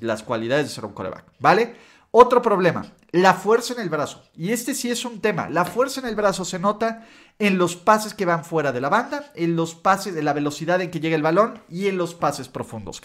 las 0.02 0.24
cualidades 0.24 0.68
de 0.68 0.74
ser 0.74 0.86
un 0.86 0.94
coreback, 0.94 1.26
¿vale? 1.40 1.76
Otro 2.12 2.42
problema, 2.42 2.86
la 3.12 3.36
fuerza 3.36 3.74
en 3.74 3.82
el 3.82 3.90
brazo. 3.90 4.24
Y 4.36 4.52
este 4.52 4.74
sí 4.74 4.90
es 4.90 5.06
un 5.06 5.22
tema. 5.22 5.48
La 5.50 5.66
fuerza 5.66 6.00
en 6.00 6.08
el 6.08 6.16
brazo 6.16 6.44
se 6.44 6.58
nota 6.58 7.06
en 7.38 7.60
los 7.60 7.76
pases 7.76 8.16
que 8.16 8.26
van 8.26 8.44
fuera 8.44 8.72
de 8.72 8.82
la 8.82 8.90
banda, 8.90 9.32
en 9.36 9.56
los 9.56 9.76
pases 9.76 10.16
de 10.16 10.24
la 10.24 10.34
velocidad 10.34 10.82
en 10.82 10.90
que 10.90 11.00
llega 11.00 11.16
el 11.16 11.22
balón 11.22 11.62
y 11.70 11.88
en 11.88 11.98
los 11.98 12.16
pases 12.16 12.48
profundos. 12.48 13.02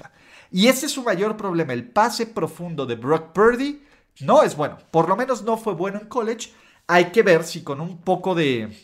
Y 0.50 0.68
ese 0.68 0.86
es 0.86 0.92
su 0.92 1.02
mayor 1.02 1.36
problema. 1.36 1.74
El 1.74 1.88
pase 1.88 2.26
profundo 2.26 2.86
de 2.86 2.96
Brock 2.96 3.32
Purdy 3.32 3.82
no 4.20 4.42
es 4.42 4.56
bueno. 4.56 4.78
Por 4.90 5.08
lo 5.08 5.16
menos 5.16 5.42
no 5.42 5.58
fue 5.58 5.74
bueno 5.74 6.00
en 6.00 6.08
college. 6.08 6.52
Hay 6.86 7.06
que 7.06 7.22
ver 7.22 7.44
si 7.44 7.62
con 7.62 7.82
un 7.82 7.98
poco 7.98 8.34
de, 8.34 8.74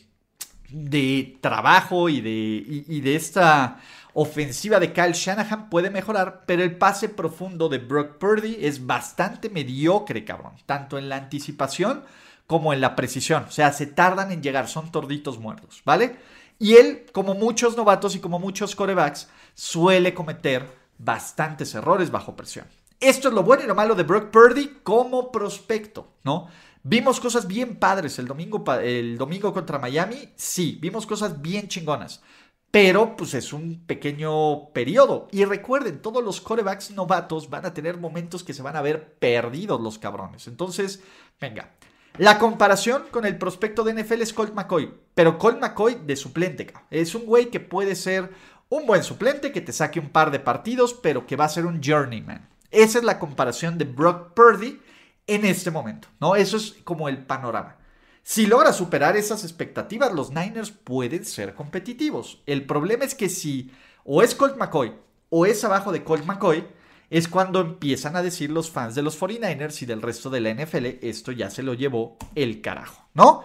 de 0.69 1.39
trabajo 1.41 2.11
y 2.11 2.21
de, 2.21 2.85
y 2.87 3.01
de 3.01 3.17
esta 3.17 3.81
ofensiva 4.15 4.81
de 4.81 4.93
Kyle 4.93 5.13
Shanahan 5.13 5.71
puede 5.71 5.91
mejorar, 5.91 6.45
pero 6.47 6.63
el 6.63 6.77
pase 6.77 7.09
profundo 7.09 7.69
de 7.69 7.79
Brock 7.79 8.19
Purdy 8.19 8.59
es 8.61 8.87
bastante 8.87 9.51
mediocre, 9.51 10.25
cabrón. 10.25 10.55
Tanto 10.67 10.99
en 10.99 11.09
la 11.09 11.17
anticipación 11.17 12.05
como 12.47 12.73
en 12.73 12.81
la 12.81 12.97
precisión. 12.97 13.45
O 13.45 13.51
sea, 13.51 13.73
se 13.73 13.87
tardan 13.87 14.33
en 14.33 14.43
llegar, 14.43 14.69
son 14.69 14.91
torditos 14.91 15.39
muertos, 15.39 15.83
¿vale? 15.85 16.17
Y 16.59 16.75
él, 16.75 17.07
como 17.13 17.35
muchos 17.35 17.77
novatos 17.77 18.17
y 18.17 18.21
como 18.21 18.39
muchos 18.39 18.75
corebacks, 18.75 19.29
suele 19.55 20.13
cometer 20.13 20.67
bastantes 20.99 21.75
errores 21.75 22.11
bajo 22.11 22.37
presión. 22.37 22.67
Esto 22.99 23.29
es 23.29 23.35
lo 23.35 23.43
bueno 23.43 23.63
y 23.63 23.67
lo 23.67 23.75
malo 23.75 23.95
de 23.95 24.03
Brock 24.03 24.31
Purdy 24.31 24.81
como 24.83 25.33
prospecto, 25.33 26.09
¿no? 26.23 26.49
Vimos 26.83 27.21
cosas 27.21 27.47
bien 27.47 27.77
padres 27.77 28.19
el 28.19 28.27
domingo, 28.27 28.65
el 28.83 29.17
domingo 29.17 29.53
contra 29.53 29.79
Miami, 29.79 30.31
sí, 30.35 30.79
vimos 30.81 31.07
cosas 31.07 31.41
bien 31.41 31.69
chingonas 31.69 32.23
pero 32.71 33.17
pues 33.17 33.35
es 33.35 33.53
un 33.53 33.85
pequeño 33.87 34.71
periodo. 34.73 35.29
Y 35.33 35.45
recuerden, 35.45 36.01
todos 36.01 36.23
los 36.23 36.41
corebacks 36.41 36.93
novatos 36.93 37.51
van 37.51 37.67
a 37.67 37.75
tener 37.75 37.97
momentos 37.99 38.45
que 38.45 38.55
se 38.55 38.63
van 38.63 38.77
a 38.77 38.83
ver 38.83 39.15
perdidos 39.15 39.81
los 39.81 39.99
cabrones. 39.99 40.47
Entonces, 40.47 41.03
venga. 41.41 41.73
La 42.19 42.39
comparación 42.39 43.05
con 43.11 43.25
el 43.25 43.39
prospecto 43.39 43.83
de 43.85 43.95
NFL 43.95 44.23
es 44.23 44.33
Colt 44.33 44.53
McCoy, 44.53 44.93
pero 45.15 45.39
Colt 45.39 45.61
McCoy 45.61 45.97
de 46.05 46.17
suplente. 46.17 46.73
Es 46.91 47.15
un 47.15 47.25
güey 47.25 47.51
que 47.51 47.61
puede 47.61 47.95
ser 47.95 48.31
un 48.69 48.87
buen 48.87 49.03
suplente, 49.03 49.53
que 49.53 49.61
te 49.61 49.73
saque 49.73 50.01
un 50.01 50.11
par 50.11 50.31
de 50.31 50.41
partidos, 50.41 50.93
pero 50.95 51.27
que 51.27 51.37
va 51.37 51.47
a 51.47 51.49
ser 51.49 51.67
un 51.67 51.81
journeyman. 51.83 52.49
Esa 52.71 52.99
es 52.99 53.05
la 53.05 53.19
comparación 53.19 53.79
de 53.79 53.85
Brock 53.85 54.35
Purdy 54.35 54.81
en 55.27 55.45
este 55.45 55.71
momento, 55.71 56.09
¿no? 56.21 56.37
Eso 56.37 56.57
es 56.57 56.77
como 56.85 57.09
el 57.09 57.25
panorama. 57.25 57.77
Si 58.23 58.47
logra 58.47 58.73
superar 58.73 59.17
esas 59.17 59.45
expectativas, 59.45 60.13
los 60.13 60.31
Niners 60.31 60.71
pueden 60.71 61.25
ser 61.25 61.55
competitivos. 61.55 62.43
El 62.47 62.67
problema 62.67 63.05
es 63.05 63.15
que 63.15 63.29
si 63.29 63.73
o 64.05 64.23
es 64.23 64.35
Colt 64.35 64.57
McCoy 64.57 64.93
o 65.31 65.47
es 65.47 65.65
abajo 65.65 65.93
de 65.93 66.05
Colt 66.05 66.25
McCoy, 66.25 66.67
es 67.09 67.27
cuando 67.27 67.61
empiezan 67.61 68.15
a 68.15 68.23
decir 68.23 68.51
los 68.51 68.71
fans 68.71 68.95
de 68.95 69.03
los 69.03 69.21
49ers 69.21 69.83
y 69.83 69.87
del 69.87 70.03
resto 70.03 70.31
de 70.31 70.41
la 70.41 70.55
NFL, 70.55 70.87
esto 71.03 71.33
ya 71.33 71.51
se 71.51 71.63
lo 71.63 71.75
llevó 71.75 72.17
el 72.37 72.61
carajo, 72.61 73.09
¿no? 73.15 73.45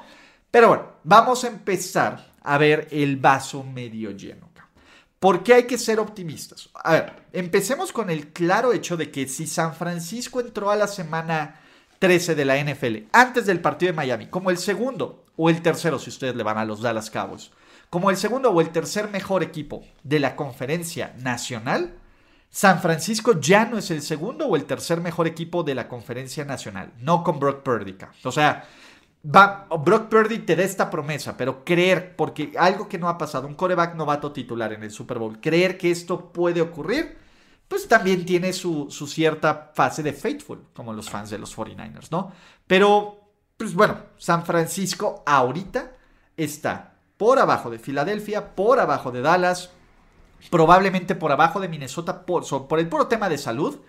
Pero 0.52 0.68
bueno, 0.68 0.92
vamos 1.04 1.44
a 1.44 1.48
empezar 1.48 2.34
a 2.44 2.58
ver 2.60 2.88
el 2.92 3.18
vaso 3.18 3.64
medio 3.64 4.12
lleno. 4.12 4.56
¿Por 5.26 5.42
qué 5.42 5.56
hay 5.56 5.64
que 5.64 5.80
ser 5.80 6.00
optimistas? 6.00 6.70
A 6.76 6.92
ver, 6.92 7.14
empecemos 7.34 7.92
con 7.92 8.12
el 8.12 8.32
claro 8.32 8.74
hecho 8.74 8.96
de 8.96 9.10
que 9.10 9.28
si 9.28 9.48
San 9.48 9.74
Francisco 9.74 10.40
entró 10.40 10.70
a 10.70 10.76
la 10.76 10.88
semana 10.88 11.62
13 12.00 12.36
de 12.36 12.46
la 12.46 12.58
NFL, 12.58 13.08
antes 13.12 13.46
del 13.46 13.62
partido 13.62 13.92
de 13.92 13.96
Miami, 13.96 14.28
como 14.28 14.50
el 14.50 14.58
segundo 14.58 15.24
o 15.36 15.50
el 15.50 15.62
tercero, 15.62 16.00
si 16.00 16.10
ustedes 16.10 16.36
le 16.36 16.44
van 16.44 16.58
a 16.58 16.66
los 16.66 16.82
Dallas 16.82 17.10
Cowboys, 17.10 17.52
como 17.90 18.10
el 18.10 18.18
segundo 18.18 18.52
o 18.52 18.62
el 18.62 18.70
tercer 18.70 19.10
mejor 19.10 19.44
equipo 19.44 19.84
de 20.04 20.20
la 20.20 20.36
conferencia 20.36 21.14
nacional, 21.20 21.94
San 22.50 22.82
Francisco 22.82 23.40
ya 23.40 23.66
no 23.66 23.78
es 23.78 23.92
el 23.92 24.02
segundo 24.02 24.48
o 24.48 24.56
el 24.56 24.66
tercer 24.66 25.02
mejor 25.02 25.28
equipo 25.28 25.64
de 25.64 25.76
la 25.76 25.88
conferencia 25.88 26.46
nacional, 26.46 26.94
no 27.00 27.24
con 27.24 27.40
Brock 27.40 27.64
Purdy. 27.64 27.98
O 28.24 28.32
sea, 28.32 28.66
va, 29.26 29.68
Brock 29.84 30.10
Purdy 30.10 30.40
te 30.40 30.56
da 30.56 30.64
esta 30.64 30.90
promesa, 30.90 31.36
pero 31.36 31.66
creer, 31.66 32.16
porque 32.16 32.54
algo 32.58 32.88
que 32.88 32.98
no 32.98 33.10
ha 33.10 33.18
pasado, 33.18 33.48
un 33.48 33.56
coreback 33.56 33.96
novato 33.96 34.32
titular 34.32 34.72
en 34.74 34.84
el 34.84 34.92
Super 34.92 35.20
Bowl, 35.20 35.40
creer 35.42 35.78
que 35.78 35.92
esto 35.92 36.32
puede 36.32 36.62
ocurrir, 36.62 37.18
pues 37.68 37.88
también 37.88 38.26
tiene 38.26 38.54
su, 38.54 38.90
cierta 38.92 39.72
fase 39.74 40.04
de 40.04 40.14
faithful, 40.14 40.68
como 40.74 40.94
los 40.94 41.10
fans 41.10 41.30
de 41.30 41.40
los 41.40 41.56
49ers, 41.56 42.12
¿no? 42.12 42.32
Pero, 42.68 43.32
pues 43.58 43.74
bueno, 43.74 43.98
San 44.18 44.46
Francisco 44.46 45.24
ahorita 45.26 45.92
está 46.38 46.96
por 47.18 47.40
abajo 47.40 47.70
de 47.70 47.80
Filadelfia, 47.80 48.56
por 48.56 48.80
abajo 48.80 49.12
de 49.12 49.22
Dallas, 49.22 49.72
probablemente 50.52 51.16
por 51.16 51.32
abajo 51.32 51.60
de 51.60 51.70
Minnesota 51.70 52.26
por, 52.26 52.46
por 52.68 52.80
el 52.80 52.88
puro 52.88 53.08
tema 53.08 53.30
de 53.30 53.38
salud. 53.38 53.80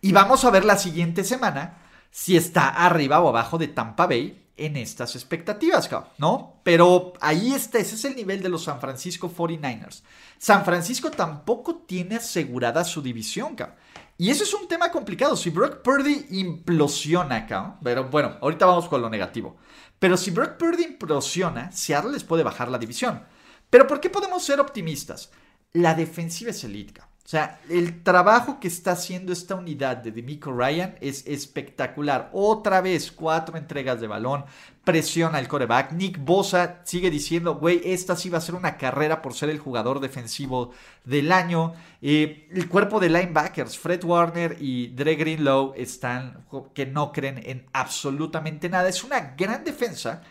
Y 0.00 0.12
vamos 0.12 0.44
a 0.44 0.50
ver 0.50 0.64
la 0.64 0.76
siguiente 0.76 1.24
semana 1.24 1.81
si 2.12 2.36
está 2.36 2.68
arriba 2.68 3.20
o 3.20 3.28
abajo 3.30 3.56
de 3.58 3.68
Tampa 3.68 4.06
Bay 4.06 4.50
en 4.56 4.76
estas 4.76 5.16
expectativas, 5.16 5.90
¿no? 6.18 6.60
Pero 6.62 7.14
ahí 7.20 7.52
está, 7.52 7.78
ese 7.78 7.94
es 7.94 8.04
el 8.04 8.14
nivel 8.14 8.42
de 8.42 8.50
los 8.50 8.64
San 8.64 8.80
Francisco 8.80 9.32
49ers. 9.34 10.02
San 10.38 10.64
Francisco 10.64 11.10
tampoco 11.10 11.76
tiene 11.86 12.16
asegurada 12.16 12.84
su 12.84 13.00
división, 13.02 13.56
cabrón. 13.56 13.76
Y 14.18 14.30
eso 14.30 14.44
es 14.44 14.52
un 14.52 14.68
tema 14.68 14.90
complicado. 14.90 15.36
Si 15.36 15.50
Brock 15.50 15.82
Purdy 15.82 16.26
implosiona, 16.30 17.46
cabrón, 17.46 17.78
pero 17.82 18.04
bueno, 18.10 18.36
ahorita 18.42 18.66
vamos 18.66 18.88
con 18.88 19.00
lo 19.00 19.08
negativo. 19.08 19.56
Pero 19.98 20.16
si 20.16 20.30
Brock 20.30 20.58
Purdy 20.58 20.84
implosiona, 20.84 21.72
Seattle 21.72 22.12
les 22.12 22.24
puede 22.24 22.42
bajar 22.42 22.70
la 22.70 22.78
división. 22.78 23.24
Pero 23.70 23.86
¿por 23.86 24.00
qué 24.00 24.10
podemos 24.10 24.44
ser 24.44 24.60
optimistas? 24.60 25.30
La 25.72 25.94
defensiva 25.94 26.50
es 26.50 26.62
elite. 26.62 27.00
O 27.24 27.28
sea, 27.32 27.60
el 27.70 28.02
trabajo 28.02 28.58
que 28.58 28.66
está 28.66 28.92
haciendo 28.92 29.32
esta 29.32 29.54
unidad 29.54 29.98
de 29.98 30.10
Demico 30.10 30.52
Ryan 30.52 30.96
es 31.00 31.24
espectacular. 31.26 32.28
Otra 32.32 32.80
vez, 32.80 33.12
cuatro 33.12 33.56
entregas 33.56 34.00
de 34.00 34.08
balón, 34.08 34.44
presiona 34.84 35.38
el 35.38 35.46
coreback. 35.46 35.92
Nick 35.92 36.18
Bosa 36.18 36.80
sigue 36.84 37.10
diciendo, 37.10 37.54
güey, 37.54 37.80
esta 37.84 38.16
sí 38.16 38.28
va 38.28 38.38
a 38.38 38.42
ser 38.42 38.56
una 38.56 38.76
carrera 38.76 39.22
por 39.22 39.34
ser 39.34 39.50
el 39.50 39.60
jugador 39.60 40.00
defensivo 40.00 40.72
del 41.04 41.30
año. 41.30 41.74
Eh, 42.02 42.48
el 42.52 42.68
cuerpo 42.68 42.98
de 42.98 43.08
linebackers, 43.08 43.78
Fred 43.78 44.02
Warner 44.02 44.56
y 44.60 44.88
Dre 44.88 45.14
Greenlow, 45.14 45.74
están 45.76 46.44
que 46.74 46.86
no 46.86 47.12
creen 47.12 47.40
en 47.44 47.66
absolutamente 47.72 48.68
nada. 48.68 48.88
Es 48.88 49.04
una 49.04 49.34
gran 49.38 49.62
defensa 49.62 50.22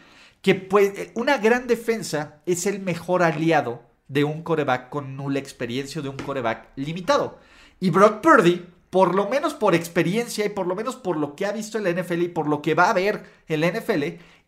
que 0.41 0.55
puede, 0.55 1.12
una 1.15 1.38
gran 1.38 1.67
defensa 1.67 2.41
es 2.45 2.65
el 2.65 2.81
mejor 2.81 3.24
aliado 3.24 3.90
de 4.12 4.25
un 4.25 4.44
coreback 4.44 4.89
con 4.89 5.15
nula 5.15 5.39
experiencia 5.39 6.01
de 6.01 6.10
un 6.10 6.18
coreback 6.18 6.68
limitado. 6.75 7.39
Y 7.80 7.91
Brock 7.91 8.20
Purdy, 8.20 8.68
por 8.89 9.15
lo 9.15 9.30
menos 9.30 9.53
por 9.53 9.74
experiencia 9.74 10.46
y 10.46 10.50
por 10.50 10.68
lo 10.68 10.75
menos 10.75 10.98
por 10.98 11.15
lo 11.15 11.34
que 11.34 11.46
ha 11.46 11.53
visto 11.53 11.77
en 11.77 11.86
la 11.86 11.91
NFL 11.91 12.24
y 12.24 12.27
por 12.27 12.50
lo 12.50 12.62
que 12.62 12.75
va 12.75 12.89
a 12.89 12.94
ver 12.94 13.24
en 13.48 13.62
NFL, 13.62 14.03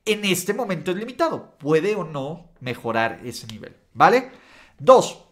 en 0.06 0.26
este 0.26 0.54
momento 0.54 0.92
es 0.92 0.98
limitado. 0.98 1.56
Puede 1.60 1.96
o 1.96 2.04
no 2.04 2.50
mejorar 2.60 3.22
ese 3.24 3.48
nivel, 3.48 3.74
¿vale? 3.94 4.32
Dos, 4.80 5.24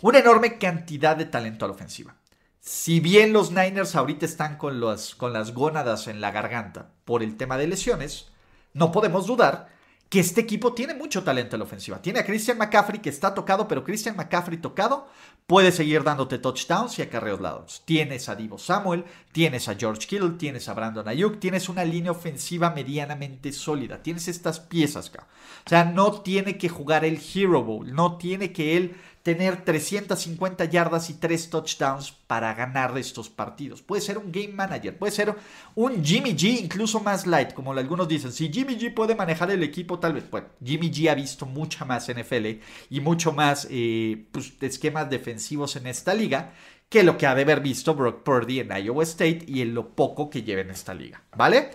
una 0.00 0.20
enorme 0.20 0.56
cantidad 0.56 1.14
de 1.14 1.26
talento 1.26 1.66
a 1.66 1.68
la 1.68 1.74
ofensiva. 1.74 2.16
Si 2.58 3.00
bien 3.00 3.34
los 3.34 3.50
Niners 3.50 3.94
ahorita 3.96 4.24
están 4.24 4.56
con, 4.56 4.80
con 5.18 5.32
las 5.34 5.52
gónadas 5.52 6.08
en 6.08 6.22
la 6.22 6.30
garganta 6.30 6.92
por 7.04 7.22
el 7.22 7.36
tema 7.36 7.58
de 7.58 7.66
lesiones, 7.66 8.30
no 8.72 8.92
podemos 8.92 9.26
dudar 9.26 9.68
que 10.12 10.20
este 10.20 10.42
equipo 10.42 10.74
tiene 10.74 10.92
mucho 10.92 11.24
talento 11.24 11.56
en 11.56 11.60
la 11.60 11.64
ofensiva. 11.64 12.02
Tiene 12.02 12.18
a 12.18 12.26
Christian 12.26 12.58
McCaffrey 12.58 13.00
que 13.00 13.08
está 13.08 13.32
tocado, 13.32 13.66
pero 13.66 13.82
Christian 13.82 14.14
McCaffrey 14.14 14.58
tocado 14.58 15.08
puede 15.46 15.72
seguir 15.72 16.04
dándote 16.04 16.38
touchdowns 16.38 16.98
y 16.98 17.02
acarreos 17.02 17.40
lados. 17.40 17.82
Tienes 17.86 18.28
a 18.28 18.34
Divo 18.34 18.58
Samuel, 18.58 19.06
tienes 19.32 19.70
a 19.70 19.74
George 19.74 20.06
Kittle, 20.06 20.32
tienes 20.32 20.68
a 20.68 20.74
Brandon 20.74 21.08
Ayuk, 21.08 21.40
tienes 21.40 21.70
una 21.70 21.82
línea 21.86 22.10
ofensiva 22.12 22.68
medianamente 22.68 23.52
sólida. 23.52 24.02
Tienes 24.02 24.28
estas 24.28 24.60
piezas 24.60 25.08
acá. 25.08 25.28
O 25.64 25.70
sea, 25.70 25.86
no 25.86 26.20
tiene 26.20 26.58
que 26.58 26.68
jugar 26.68 27.06
el 27.06 27.18
Hero 27.34 27.64
Bowl, 27.64 27.94
no 27.94 28.18
tiene 28.18 28.52
que 28.52 28.76
él 28.76 28.94
tener 29.22 29.64
350 29.64 30.64
yardas 30.64 31.08
y 31.10 31.14
3 31.14 31.50
touchdowns 31.50 32.10
para 32.26 32.52
ganar 32.54 32.96
estos 32.98 33.28
partidos. 33.28 33.80
Puede 33.80 34.02
ser 34.02 34.18
un 34.18 34.32
game 34.32 34.48
manager, 34.48 34.98
puede 34.98 35.12
ser 35.12 35.34
un 35.74 36.04
Jimmy 36.04 36.30
G 36.34 36.60
incluso 36.60 37.00
más 37.00 37.26
light, 37.26 37.52
como 37.52 37.72
algunos 37.72 38.08
dicen. 38.08 38.32
Si 38.32 38.52
Jimmy 38.52 38.76
G 38.76 38.92
puede 38.92 39.14
manejar 39.14 39.50
el 39.50 39.62
equipo, 39.62 39.98
tal 39.98 40.14
vez. 40.14 40.28
Bueno, 40.28 40.48
Jimmy 40.64 40.90
G 40.90 41.08
ha 41.08 41.14
visto 41.14 41.46
mucha 41.46 41.84
más 41.84 42.08
NFL 42.08 42.46
y 42.90 43.00
mucho 43.00 43.32
más 43.32 43.68
eh, 43.70 44.26
pues, 44.32 44.54
esquemas 44.60 45.08
defensivos 45.08 45.76
en 45.76 45.86
esta 45.86 46.14
liga 46.14 46.52
que 46.88 47.02
lo 47.02 47.16
que 47.16 47.26
ha 47.26 47.34
de 47.34 47.42
haber 47.42 47.60
visto 47.60 47.94
Brock 47.94 48.22
Purdy 48.22 48.60
en 48.60 48.70
Iowa 48.70 49.02
State 49.04 49.44
y 49.46 49.62
en 49.62 49.72
lo 49.74 49.94
poco 49.94 50.28
que 50.28 50.42
lleva 50.42 50.60
en 50.60 50.70
esta 50.70 50.92
liga, 50.92 51.22
¿vale? 51.34 51.70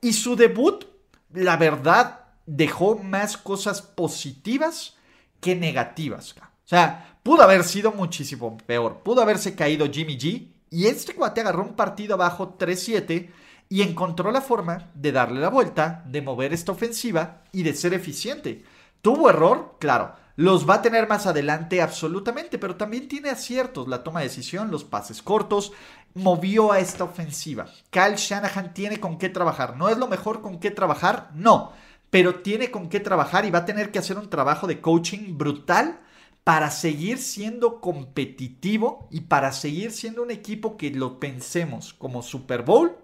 Y 0.00 0.12
su 0.12 0.34
debut, 0.34 0.86
la 1.32 1.56
verdad, 1.56 2.24
dejó 2.46 2.98
más 2.98 3.36
cosas 3.36 3.80
positivas 3.80 4.96
que 5.40 5.54
negativas. 5.54 6.34
O 6.66 6.68
sea, 6.68 7.20
pudo 7.22 7.42
haber 7.42 7.62
sido 7.62 7.92
muchísimo 7.92 8.58
peor. 8.66 8.98
Pudo 9.04 9.22
haberse 9.22 9.54
caído 9.54 9.86
Jimmy 9.88 10.18
G 10.18 10.48
y 10.68 10.86
este 10.86 11.14
cuate 11.14 11.40
agarró 11.40 11.62
un 11.62 11.76
partido 11.76 12.14
abajo 12.14 12.56
3-7 12.58 13.30
y 13.68 13.82
encontró 13.82 14.32
la 14.32 14.40
forma 14.40 14.90
de 14.92 15.12
darle 15.12 15.38
la 15.38 15.48
vuelta, 15.48 16.02
de 16.08 16.22
mover 16.22 16.52
esta 16.52 16.72
ofensiva 16.72 17.44
y 17.52 17.62
de 17.62 17.72
ser 17.72 17.94
eficiente. 17.94 18.64
¿Tuvo 19.00 19.30
error? 19.30 19.76
Claro. 19.78 20.16
Los 20.34 20.68
va 20.68 20.74
a 20.74 20.82
tener 20.82 21.08
más 21.08 21.28
adelante 21.28 21.80
absolutamente, 21.80 22.58
pero 22.58 22.74
también 22.74 23.06
tiene 23.06 23.30
aciertos, 23.30 23.86
la 23.86 24.02
toma 24.02 24.20
de 24.20 24.26
decisión, 24.26 24.72
los 24.72 24.82
pases 24.82 25.22
cortos, 25.22 25.72
movió 26.14 26.72
a 26.72 26.80
esta 26.80 27.04
ofensiva. 27.04 27.66
Kyle 27.90 28.16
Shanahan 28.16 28.74
tiene 28.74 28.98
con 28.98 29.18
qué 29.18 29.28
trabajar. 29.28 29.76
¿No 29.76 29.88
es 29.88 29.98
lo 29.98 30.08
mejor 30.08 30.42
con 30.42 30.58
qué 30.58 30.72
trabajar? 30.72 31.30
No, 31.32 31.72
pero 32.10 32.40
tiene 32.40 32.72
con 32.72 32.88
qué 32.88 32.98
trabajar 32.98 33.44
y 33.44 33.52
va 33.52 33.60
a 33.60 33.64
tener 33.64 33.92
que 33.92 34.00
hacer 34.00 34.18
un 34.18 34.28
trabajo 34.28 34.66
de 34.66 34.80
coaching 34.80 35.38
brutal 35.38 36.00
para 36.46 36.70
seguir 36.70 37.18
siendo 37.18 37.80
competitivo 37.80 39.08
y 39.10 39.22
para 39.22 39.50
seguir 39.50 39.90
siendo 39.90 40.22
un 40.22 40.30
equipo 40.30 40.76
que 40.76 40.92
lo 40.92 41.18
pensemos 41.18 41.92
como 41.92 42.22
Super 42.22 42.62
Bowl 42.62 42.96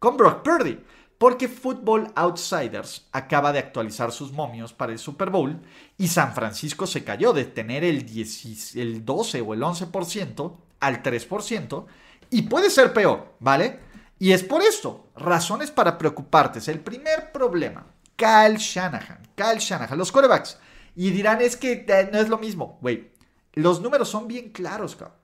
con 0.00 0.16
Brock 0.16 0.42
Purdy. 0.42 0.80
Porque 1.16 1.46
Football 1.46 2.10
Outsiders 2.16 3.06
acaba 3.12 3.52
de 3.52 3.60
actualizar 3.60 4.10
sus 4.10 4.32
momios 4.32 4.72
para 4.72 4.90
el 4.90 4.98
Super 4.98 5.30
Bowl 5.30 5.60
y 5.96 6.08
San 6.08 6.34
Francisco 6.34 6.88
se 6.88 7.04
cayó 7.04 7.32
de 7.32 7.44
tener 7.44 7.84
el, 7.84 8.04
el 8.74 9.04
12 9.04 9.40
o 9.42 9.54
el 9.54 9.60
11% 9.60 10.56
al 10.80 11.00
3% 11.00 11.86
y 12.30 12.42
puede 12.42 12.68
ser 12.68 12.92
peor, 12.92 13.32
¿vale? 13.38 13.78
Y 14.18 14.32
es 14.32 14.42
por 14.42 14.60
esto, 14.60 15.06
razones 15.14 15.70
para 15.70 15.98
preocuparte. 15.98 16.58
Es 16.58 16.66
el 16.66 16.80
primer 16.80 17.30
problema. 17.30 17.86
Kyle 18.16 18.56
Shanahan, 18.56 19.20
Kyle 19.36 19.60
Shanahan, 19.60 19.96
los 19.96 20.10
corebacks 20.10 20.58
y 20.98 21.10
dirán, 21.10 21.40
es 21.40 21.56
que 21.56 21.86
no 22.12 22.18
es 22.18 22.28
lo 22.28 22.38
mismo. 22.38 22.76
Güey, 22.82 23.12
los 23.54 23.80
números 23.80 24.08
son 24.08 24.26
bien 24.26 24.50
claros, 24.50 24.96
cabrón. 24.96 25.16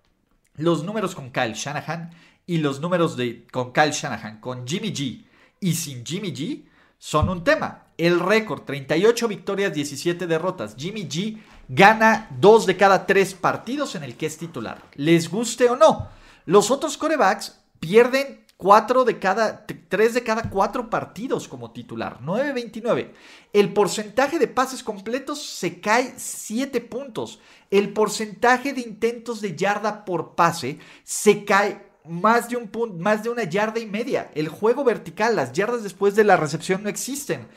Los 0.55 0.85
números 0.85 1.17
con 1.17 1.33
Kyle 1.33 1.55
Shanahan 1.55 2.11
y 2.47 2.59
los 2.59 2.81
números 2.81 3.17
de, 3.17 3.45
con 3.51 3.73
Kyle 3.73 3.91
Shanahan, 3.91 4.39
con 4.39 4.69
Jimmy 4.69 4.93
G 4.93 5.25
y 5.59 5.75
sin 5.75 6.07
Jimmy 6.07 6.33
G 6.33 6.63
son 6.97 7.29
un 7.29 7.43
tema. 7.43 7.87
El 7.99 8.21
récord, 8.21 8.63
38 8.63 9.27
victorias, 9.27 9.75
17 9.75 10.29
derrotas. 10.29 10.77
Jimmy 10.79 11.09
G 11.09 11.43
gana 11.67 12.29
2 12.39 12.67
de 12.67 12.77
cada 12.77 13.05
3 13.05 13.35
partidos 13.35 13.97
en 13.97 14.05
el 14.05 14.15
que 14.15 14.27
es 14.27 14.39
titular. 14.39 14.81
Les 14.95 15.29
guste 15.29 15.69
o 15.69 15.75
no. 15.75 16.09
Los 16.47 16.71
otros 16.71 16.97
corebacks 16.97 17.59
pierden 17.81 18.44
Cuatro 18.57 19.05
de 19.05 19.19
cada, 19.19 19.67
tres 19.67 20.15
de 20.15 20.23
cada 20.23 20.49
cuatro 20.49 20.89
partidos 20.89 21.49
como 21.49 21.73
titular, 21.73 22.21
9-29. 22.23 23.13
El 23.53 23.73
porcentaje 23.73 24.39
de 24.39 24.47
pases 24.47 24.83
completos 24.83 25.43
se 25.43 25.81
cae 25.81 26.15
7 26.17 26.81
puntos. 26.81 27.41
El 27.71 27.93
porcentaje 27.93 28.73
de 28.73 28.81
intentos 28.81 29.41
de 29.41 29.57
yarda 29.57 30.05
por 30.05 30.37
pase 30.37 30.79
se 31.03 31.45
cae 31.45 31.85
más 32.05 32.49
de, 32.49 32.57
un 32.57 32.69
punto, 32.69 32.97
más 33.03 33.25
de 33.25 33.31
una 33.31 33.45
yarda 33.45 33.81
y 33.81 33.87
media. 33.87 34.31
El 34.35 34.49
juego 34.49 34.85
vertical, 34.85 35.35
las 35.35 35.53
yardas 35.53 35.83
después 35.83 36.15
de 36.15 36.25
la 36.25 36.37
recepción 36.37 36.83
no 36.83 36.89
existen. 36.89 37.49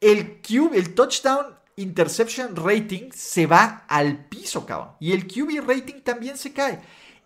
El 0.00 0.40
QB, 0.40 0.74
el 0.74 0.94
touchdown 0.94 1.46
interception 1.76 2.54
rating 2.54 3.10
se 3.12 3.46
va 3.46 3.84
al 3.88 4.26
piso, 4.26 4.64
cabrón. 4.66 4.92
Y 5.00 5.12
el 5.12 5.26
QB 5.26 5.66
rating 5.66 6.00
también 6.02 6.36
se 6.36 6.52
cae. 6.52 6.80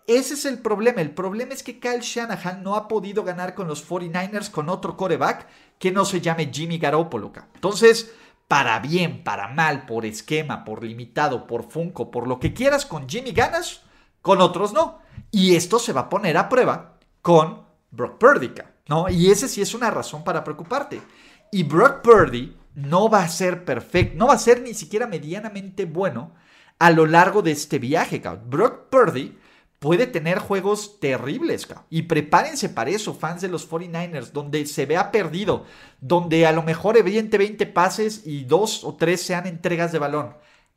Ese 0.09 0.33
es 0.33 0.45
el 0.45 0.57
problema. 0.57 1.01
El 1.01 1.11
problema 1.11 1.53
es 1.53 1.61
que 1.61 1.79
Kyle 1.79 1.99
Shanahan 2.01 2.63
no 2.63 2.73
ha 2.73 2.87
podido 2.87 3.23
ganar 3.23 3.53
con 3.53 3.67
los 3.67 3.87
49ers 3.87 4.49
con 4.49 4.67
otro 4.67 4.97
coreback 4.97 5.45
que 5.77 5.91
no 5.91 6.03
se 6.03 6.19
llame 6.19 6.49
Jimmy 6.51 6.79
Garoppolo. 6.79 7.31
Entonces, 7.53 8.11
para 8.47 8.79
bien, 8.79 9.23
para 9.23 9.49
mal, 9.49 9.85
por 9.85 10.07
esquema, 10.07 10.65
por 10.65 10.83
limitado, 10.83 11.45
por 11.45 11.69
Funko, 11.69 12.09
por 12.09 12.27
lo 12.27 12.39
que 12.39 12.55
quieras, 12.55 12.87
con 12.87 13.07
Jimmy 13.07 13.33
ganas, 13.33 13.83
con 14.23 14.41
otros 14.41 14.73
no. 14.73 14.97
Y 15.29 15.55
esto 15.55 15.77
se 15.77 15.93
va 15.93 16.01
a 16.01 16.09
poner 16.09 16.37
a 16.37 16.49
prueba 16.49 16.97
con 17.21 17.61
Brock 17.91 18.17
Purdy, 18.17 18.51
¿no? 18.87 19.09
Y 19.09 19.29
ese 19.29 19.47
sí 19.47 19.61
es 19.61 19.75
una 19.75 19.91
razón 19.91 20.23
para 20.23 20.43
preocuparte. 20.43 21.03
Y 21.51 21.61
Brock 21.61 22.01
Purdy 22.01 22.57
no 22.73 23.11
va 23.11 23.21
a 23.21 23.29
ser 23.29 23.63
perfecto, 23.63 24.17
no 24.17 24.25
va 24.25 24.33
a 24.33 24.39
ser 24.39 24.63
ni 24.63 24.73
siquiera 24.73 25.05
medianamente 25.05 25.85
bueno 25.85 26.31
a 26.79 26.89
lo 26.89 27.05
largo 27.05 27.43
de 27.43 27.51
este 27.51 27.77
viaje, 27.77 28.21
cabrón. 28.21 28.49
Brock 28.49 28.89
Purdy 28.89 29.37
puede 29.79 30.07
tener 30.07 30.39
juegos 30.39 30.99
terribles. 30.99 31.67
Y 31.89 32.03
prepárense 32.03 32.69
para 32.69 32.91
eso, 32.91 33.15
fans 33.15 33.41
de 33.41 33.47
los 33.47 33.69
49ers, 33.69 34.31
donde 34.31 34.65
se 34.65 34.85
vea 34.85 35.11
perdido, 35.11 35.65
donde 36.01 36.45
a 36.45 36.51
lo 36.51 36.63
mejor 36.63 36.97
evidente 36.97 37.37
20 37.37 37.65
pases 37.67 38.25
y 38.25 38.43
dos 38.43 38.83
o 38.83 38.95
tres 38.95 39.21
sean 39.21 39.47
entregas 39.47 39.91
de 39.91 39.99
balón. 39.99 40.35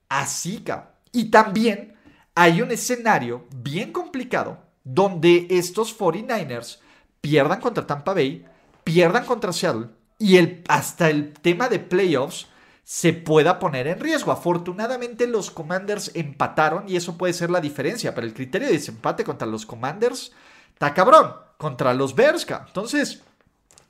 Así. 0.09 0.65
Y 1.13 1.31
también 1.31 1.97
hay 2.35 2.63
un 2.63 2.71
escenario 2.71 3.47
bien 3.55 3.93
complicado 3.93 4.59
donde 4.85 5.47
estos 5.51 5.99
49ers 5.99 6.79
pierdan 7.21 7.61
contra 7.61 7.87
Tampa 7.87 8.15
Bay, 8.15 8.45
pierdan 8.85 9.25
contra 9.25 9.53
Seattle 9.53 9.89
y 10.19 10.37
el, 10.37 10.63
hasta 10.69 11.11
el 11.11 11.33
tema 11.33 11.69
de 11.69 11.79
playoffs 11.79 12.49
se 12.85 13.13
pueda 13.13 13.59
poner 13.59 13.87
en 13.87 14.01
riesgo. 14.01 14.33
Afortunadamente 14.33 15.27
los 15.27 15.51
Commanders 15.51 16.11
empataron 16.15 16.89
y 16.89 16.97
eso 16.97 17.17
puede 17.17 17.33
ser 17.33 17.51
la 17.51 17.61
diferencia, 17.61 18.15
pero 18.15 18.27
el 18.27 18.35
criterio 18.35 18.69
de 18.69 18.75
desempate 18.75 19.25
contra 19.25 19.47
los 19.47 19.67
Commanders 19.67 20.33
está 20.73 20.93
cabrón, 20.95 21.35
contra 21.57 21.95
los 21.95 22.15
Bears. 22.15 22.47
Entonces, 22.67 23.23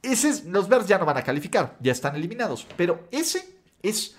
ese 0.02 0.48
los 0.50 0.68
Bears 0.68 0.86
ya 0.86 0.98
no 0.98 1.06
van 1.06 1.16
a 1.16 1.24
calificar, 1.24 1.76
ya 1.80 1.92
están 1.92 2.16
eliminados, 2.16 2.66
pero 2.76 3.06
ese 3.10 3.56
es 3.82 4.16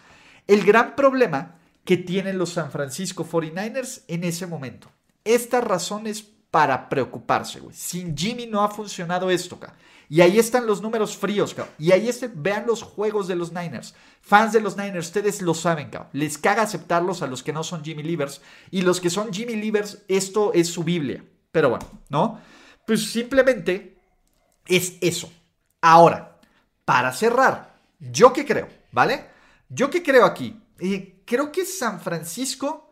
el 0.48 0.66
gran 0.66 0.96
problema 0.96 1.56
que 1.86 1.98
tienen 1.98 2.38
los 2.38 2.54
San 2.54 2.72
Francisco 2.72 3.26
49ers 3.26 4.04
en 4.08 4.24
ese 4.24 4.48
momento. 4.48 4.90
Estas 5.26 5.64
razones 5.64 6.33
para 6.54 6.88
preocuparse, 6.88 7.60
güey. 7.60 7.76
Sin 7.76 8.16
Jimmy 8.16 8.46
no 8.46 8.62
ha 8.62 8.70
funcionado 8.70 9.32
esto, 9.32 9.56
acá. 9.56 9.74
Y 10.08 10.22
ahí 10.22 10.38
están 10.38 10.68
los 10.68 10.84
números 10.84 11.18
fríos, 11.18 11.52
cabrón. 11.52 11.74
Y 11.80 11.92
ahí 11.92 12.08
este, 12.08 12.30
vean 12.32 12.68
los 12.68 12.84
juegos 12.84 13.28
de 13.28 13.36
los 13.36 13.52
Niners. 13.52 13.96
Fans 14.22 14.54
de 14.54 14.62
los 14.62 14.78
Niners, 14.78 15.08
ustedes 15.08 15.42
lo 15.42 15.56
saben, 15.56 15.90
cabrón. 15.90 16.12
Les 16.14 16.38
caga 16.38 16.62
aceptarlos 16.62 17.24
a 17.24 17.28
los 17.28 17.42
que 17.42 17.54
no 17.54 17.64
son 17.64 17.84
Jimmy 17.84 18.04
Livers. 18.04 18.40
Y 18.70 18.84
los 18.84 19.02
que 19.02 19.10
son 19.10 19.34
Jimmy 19.34 19.56
Livers, 19.56 20.04
esto 20.08 20.54
es 20.54 20.68
su 20.68 20.84
Biblia. 20.84 21.26
Pero 21.52 21.72
bueno, 21.72 21.88
¿no? 22.10 22.40
Pues 22.86 23.12
simplemente 23.12 23.98
es 24.68 24.98
eso. 25.02 25.34
Ahora, 25.82 26.40
para 26.86 27.12
cerrar, 27.14 27.80
yo 28.00 28.32
qué 28.32 28.46
creo, 28.46 28.68
¿vale? 28.92 29.26
Yo 29.70 29.90
qué 29.90 30.04
creo 30.04 30.26
aquí. 30.26 30.62
Eh, 30.78 31.24
creo 31.26 31.52
que 31.52 31.66
San 31.66 32.00
Francisco 32.00 32.92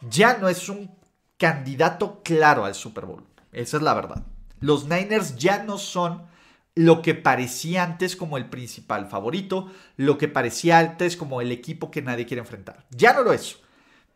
ya 0.00 0.36
no 0.38 0.48
es 0.48 0.68
un 0.68 0.98
candidato 1.38 2.20
claro 2.22 2.64
al 2.64 2.74
Super 2.74 3.06
Bowl. 3.06 3.24
Esa 3.52 3.78
es 3.78 3.82
la 3.82 3.94
verdad. 3.94 4.24
Los 4.60 4.88
Niners 4.88 5.36
ya 5.36 5.62
no 5.62 5.78
son 5.78 6.26
lo 6.74 7.02
que 7.02 7.14
parecía 7.14 7.82
antes 7.82 8.14
como 8.14 8.36
el 8.36 8.50
principal 8.50 9.06
favorito, 9.08 9.72
lo 9.96 10.18
que 10.18 10.28
parecía 10.28 10.78
antes 10.78 11.16
como 11.16 11.40
el 11.40 11.50
equipo 11.50 11.90
que 11.90 12.02
nadie 12.02 12.26
quiere 12.26 12.40
enfrentar. 12.40 12.86
Ya 12.90 13.12
no 13.14 13.22
lo 13.22 13.32
es. 13.32 13.58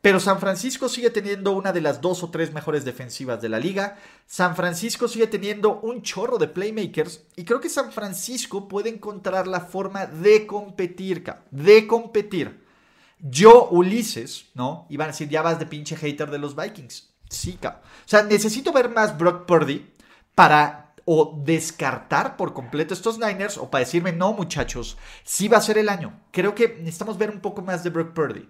Pero 0.00 0.18
San 0.18 0.40
Francisco 0.40 0.88
sigue 0.88 1.10
teniendo 1.10 1.52
una 1.52 1.72
de 1.72 1.80
las 1.80 2.00
dos 2.00 2.24
o 2.24 2.30
tres 2.30 2.52
mejores 2.52 2.84
defensivas 2.84 3.40
de 3.40 3.48
la 3.48 3.60
liga. 3.60 3.98
San 4.26 4.56
Francisco 4.56 5.06
sigue 5.06 5.28
teniendo 5.28 5.78
un 5.80 6.02
chorro 6.02 6.38
de 6.38 6.48
playmakers. 6.48 7.22
Y 7.36 7.44
creo 7.44 7.60
que 7.60 7.68
San 7.68 7.92
Francisco 7.92 8.66
puede 8.66 8.90
encontrar 8.90 9.46
la 9.46 9.60
forma 9.60 10.06
de 10.06 10.44
competir, 10.44 11.24
de 11.52 11.86
competir. 11.86 12.64
Yo, 13.20 13.68
Ulises, 13.70 14.46
¿no? 14.54 14.86
Iban 14.90 15.08
a 15.08 15.12
decir, 15.12 15.28
ya 15.28 15.42
vas 15.42 15.60
de 15.60 15.66
pinche 15.66 15.94
hater 15.94 16.30
de 16.32 16.38
los 16.40 16.56
Vikings. 16.56 17.11
Sí, 17.32 17.58
O 17.62 17.72
sea, 18.04 18.22
necesito 18.22 18.72
ver 18.72 18.90
más 18.90 19.16
Brock 19.16 19.46
Purdy 19.46 19.90
para 20.34 20.94
o 21.04 21.40
descartar 21.44 22.36
por 22.36 22.52
completo 22.52 22.94
estos 22.94 23.18
Niners 23.18 23.58
o 23.58 23.70
para 23.70 23.84
decirme, 23.84 24.12
no 24.12 24.32
muchachos, 24.34 24.96
sí 25.24 25.48
va 25.48 25.58
a 25.58 25.62
ser 25.62 25.78
el 25.78 25.88
año. 25.88 26.20
Creo 26.30 26.54
que 26.54 26.76
necesitamos 26.78 27.18
ver 27.18 27.30
un 27.30 27.40
poco 27.40 27.62
más 27.62 27.82
de 27.82 27.90
Brock 27.90 28.12
Purdy. 28.12 28.48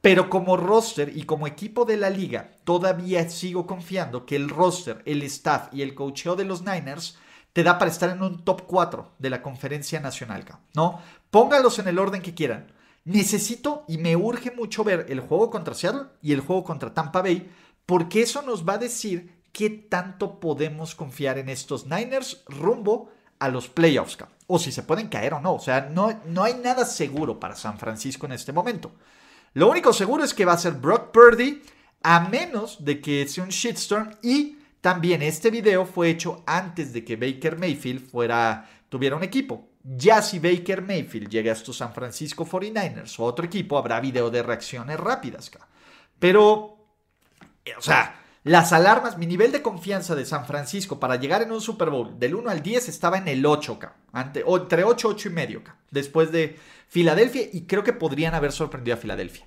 Pero 0.00 0.30
como 0.30 0.56
roster 0.56 1.14
y 1.14 1.24
como 1.24 1.46
equipo 1.46 1.84
de 1.84 1.98
la 1.98 2.08
liga, 2.08 2.52
todavía 2.64 3.28
sigo 3.28 3.66
confiando 3.66 4.24
que 4.24 4.36
el 4.36 4.48
roster, 4.48 5.02
el 5.04 5.22
staff 5.24 5.68
y 5.72 5.82
el 5.82 5.94
coacheo 5.94 6.36
de 6.36 6.44
los 6.44 6.62
Niners 6.62 7.18
te 7.52 7.62
da 7.62 7.78
para 7.78 7.90
estar 7.90 8.08
en 8.08 8.22
un 8.22 8.44
top 8.44 8.62
4 8.66 9.12
de 9.18 9.28
la 9.28 9.42
conferencia 9.42 10.00
nacional, 10.00 10.44
¿no? 10.74 11.02
Póngalos 11.30 11.78
en 11.80 11.88
el 11.88 11.98
orden 11.98 12.22
que 12.22 12.34
quieran. 12.34 12.72
Necesito 13.04 13.84
y 13.88 13.98
me 13.98 14.16
urge 14.16 14.52
mucho 14.52 14.84
ver 14.84 15.06
el 15.08 15.20
juego 15.20 15.50
contra 15.50 15.74
Seattle 15.74 16.06
y 16.22 16.32
el 16.32 16.40
juego 16.40 16.64
contra 16.64 16.94
Tampa 16.94 17.20
Bay, 17.20 17.50
porque 17.90 18.22
eso 18.22 18.42
nos 18.42 18.64
va 18.64 18.74
a 18.74 18.78
decir 18.78 19.42
qué 19.50 19.68
tanto 19.68 20.38
podemos 20.38 20.94
confiar 20.94 21.38
en 21.38 21.48
estos 21.48 21.86
Niners 21.86 22.44
rumbo 22.46 23.10
a 23.40 23.48
los 23.48 23.68
playoffs, 23.68 24.16
o 24.46 24.60
si 24.60 24.70
se 24.70 24.84
pueden 24.84 25.08
caer 25.08 25.34
o 25.34 25.40
no. 25.40 25.54
O 25.54 25.58
sea, 25.58 25.90
no, 25.92 26.20
no 26.26 26.44
hay 26.44 26.54
nada 26.54 26.84
seguro 26.84 27.40
para 27.40 27.56
San 27.56 27.80
Francisco 27.80 28.26
en 28.26 28.32
este 28.32 28.52
momento. 28.52 28.92
Lo 29.54 29.68
único 29.68 29.92
seguro 29.92 30.22
es 30.22 30.32
que 30.32 30.44
va 30.44 30.52
a 30.52 30.58
ser 30.58 30.74
Brock 30.74 31.10
Purdy, 31.10 31.62
a 32.04 32.28
menos 32.28 32.84
de 32.84 33.00
que 33.00 33.26
sea 33.26 33.42
un 33.42 33.50
shitstorm. 33.50 34.10
Y 34.22 34.58
también 34.80 35.20
este 35.20 35.50
video 35.50 35.84
fue 35.84 36.10
hecho 36.10 36.44
antes 36.46 36.92
de 36.92 37.04
que 37.04 37.16
Baker 37.16 37.58
Mayfield 37.58 38.08
fuera, 38.08 38.70
tuviera 38.88 39.16
un 39.16 39.24
equipo. 39.24 39.68
Ya 39.82 40.22
si 40.22 40.38
Baker 40.38 40.82
Mayfield 40.82 41.28
llega 41.28 41.50
a 41.50 41.56
estos 41.56 41.78
San 41.78 41.92
Francisco 41.92 42.46
49ers 42.46 43.18
o 43.18 43.24
otro 43.24 43.46
equipo, 43.46 43.76
habrá 43.76 43.98
video 43.98 44.30
de 44.30 44.44
reacciones 44.44 45.00
rápidas. 45.00 45.50
Pero, 46.20 46.69
o 47.78 47.82
sea, 47.82 48.20
las 48.42 48.72
alarmas, 48.72 49.18
mi 49.18 49.26
nivel 49.26 49.52
de 49.52 49.60
confianza 49.60 50.14
de 50.14 50.24
San 50.24 50.46
Francisco 50.46 50.98
para 50.98 51.16
llegar 51.16 51.42
en 51.42 51.52
un 51.52 51.60
Super 51.60 51.90
Bowl 51.90 52.18
del 52.18 52.34
1 52.34 52.48
al 52.48 52.62
10 52.62 52.88
estaba 52.88 53.18
en 53.18 53.28
el 53.28 53.44
8K, 53.44 53.92
entre 54.14 54.44
8, 54.44 55.08
8 55.08 55.28
y 55.28 55.30
medio, 55.30 55.62
después 55.90 56.32
de 56.32 56.58
Filadelfia 56.88 57.42
y 57.52 57.66
creo 57.66 57.84
que 57.84 57.92
podrían 57.92 58.34
haber 58.34 58.52
sorprendido 58.52 58.96
a 58.96 59.00
Filadelfia. 59.00 59.46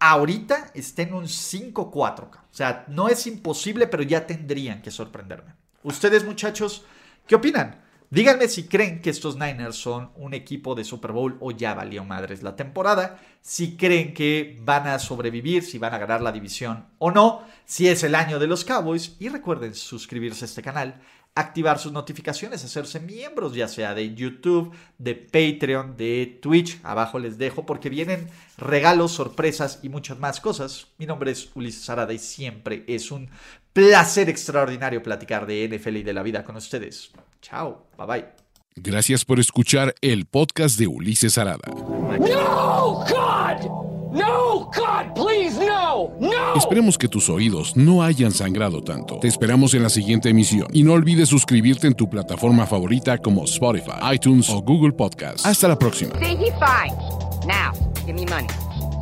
Ahorita 0.00 0.72
está 0.74 1.02
en 1.02 1.14
un 1.14 1.26
5-4. 1.26 2.24
O 2.24 2.30
sea, 2.50 2.84
no 2.88 3.08
es 3.08 3.26
imposible, 3.28 3.86
pero 3.86 4.02
ya 4.02 4.26
tendrían 4.26 4.82
que 4.82 4.90
sorprenderme. 4.90 5.54
Ustedes, 5.84 6.24
muchachos, 6.24 6.84
¿qué 7.26 7.36
opinan? 7.36 7.80
Díganme 8.12 8.46
si 8.48 8.64
creen 8.64 9.00
que 9.00 9.08
estos 9.08 9.36
Niners 9.36 9.76
son 9.76 10.10
un 10.16 10.34
equipo 10.34 10.74
de 10.74 10.84
Super 10.84 11.12
Bowl 11.12 11.38
o 11.40 11.50
ya 11.50 11.72
valió 11.72 12.04
madres 12.04 12.42
la 12.42 12.56
temporada. 12.56 13.18
Si 13.40 13.74
creen 13.78 14.12
que 14.12 14.58
van 14.60 14.86
a 14.86 14.98
sobrevivir, 14.98 15.62
si 15.62 15.78
van 15.78 15.94
a 15.94 15.98
ganar 15.98 16.20
la 16.20 16.30
división 16.30 16.88
o 16.98 17.10
no. 17.10 17.40
Si 17.64 17.88
es 17.88 18.02
el 18.02 18.14
año 18.14 18.38
de 18.38 18.46
los 18.46 18.66
Cowboys. 18.66 19.16
Y 19.18 19.30
recuerden 19.30 19.74
suscribirse 19.74 20.44
a 20.44 20.48
este 20.48 20.60
canal 20.60 21.00
activar 21.34 21.78
sus 21.78 21.92
notificaciones, 21.92 22.62
hacerse 22.62 23.00
miembros, 23.00 23.54
ya 23.54 23.66
sea 23.66 23.94
de 23.94 24.14
YouTube, 24.14 24.76
de 24.98 25.14
Patreon, 25.14 25.96
de 25.96 26.38
Twitch. 26.42 26.80
Abajo 26.82 27.18
les 27.18 27.38
dejo 27.38 27.64
porque 27.64 27.88
vienen 27.88 28.28
regalos, 28.58 29.12
sorpresas 29.12 29.80
y 29.82 29.88
muchas 29.88 30.18
más 30.18 30.38
cosas. 30.38 30.88
Mi 30.98 31.06
nombre 31.06 31.30
es 31.30 31.50
Ulises 31.54 31.88
Arada 31.88 32.12
y 32.12 32.18
siempre 32.18 32.84
es 32.88 33.10
un 33.10 33.30
placer 33.72 34.28
extraordinario 34.28 35.02
platicar 35.02 35.46
de 35.46 35.66
NFL 35.66 35.96
y 35.96 36.02
de 36.02 36.12
la 36.12 36.22
vida 36.22 36.44
con 36.44 36.56
ustedes. 36.56 37.10
Chao, 37.42 37.86
bye 37.98 38.06
bye. 38.06 38.24
Gracias 38.76 39.24
por 39.24 39.38
escuchar 39.38 39.94
el 40.00 40.24
podcast 40.24 40.78
de 40.78 40.86
Ulises 40.86 41.36
Arada. 41.36 41.68
No, 41.68 43.04
God! 43.04 43.82
No, 44.12 44.70
God, 44.74 45.14
please, 45.14 45.58
no, 45.58 46.10
no. 46.20 46.54
Esperemos 46.54 46.96
que 46.98 47.08
tus 47.08 47.28
oídos 47.30 47.76
no 47.76 48.02
hayan 48.02 48.30
sangrado 48.30 48.82
tanto. 48.82 49.18
Te 49.18 49.28
esperamos 49.28 49.72
en 49.74 49.82
la 49.82 49.88
siguiente 49.88 50.28
emisión 50.28 50.68
y 50.72 50.84
no 50.84 50.92
olvides 50.92 51.30
suscribirte 51.30 51.86
en 51.86 51.94
tu 51.94 52.08
plataforma 52.08 52.66
favorita 52.66 53.18
como 53.18 53.44
Spotify, 53.44 53.92
iTunes 54.14 54.48
o 54.50 54.60
Google 54.62 54.92
Podcast. 54.92 55.44
Hasta 55.46 55.66
la 55.68 55.78
próxima. 55.78 56.12
See, 56.18 56.36
he 56.36 56.52
fine. 56.52 56.94
Now, 57.46 57.72
give 58.06 58.14
me 58.14 58.26
money, 58.26 58.48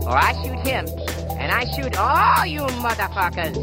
or 0.07 0.17
I 0.17 0.33
shoot 0.43 0.65
him, 0.65 0.87
and 1.39 1.53
I 1.53 1.67
shoot 1.75 1.97
all 1.97 2.47
you 2.47 2.63
motherfuckers. 2.81 3.59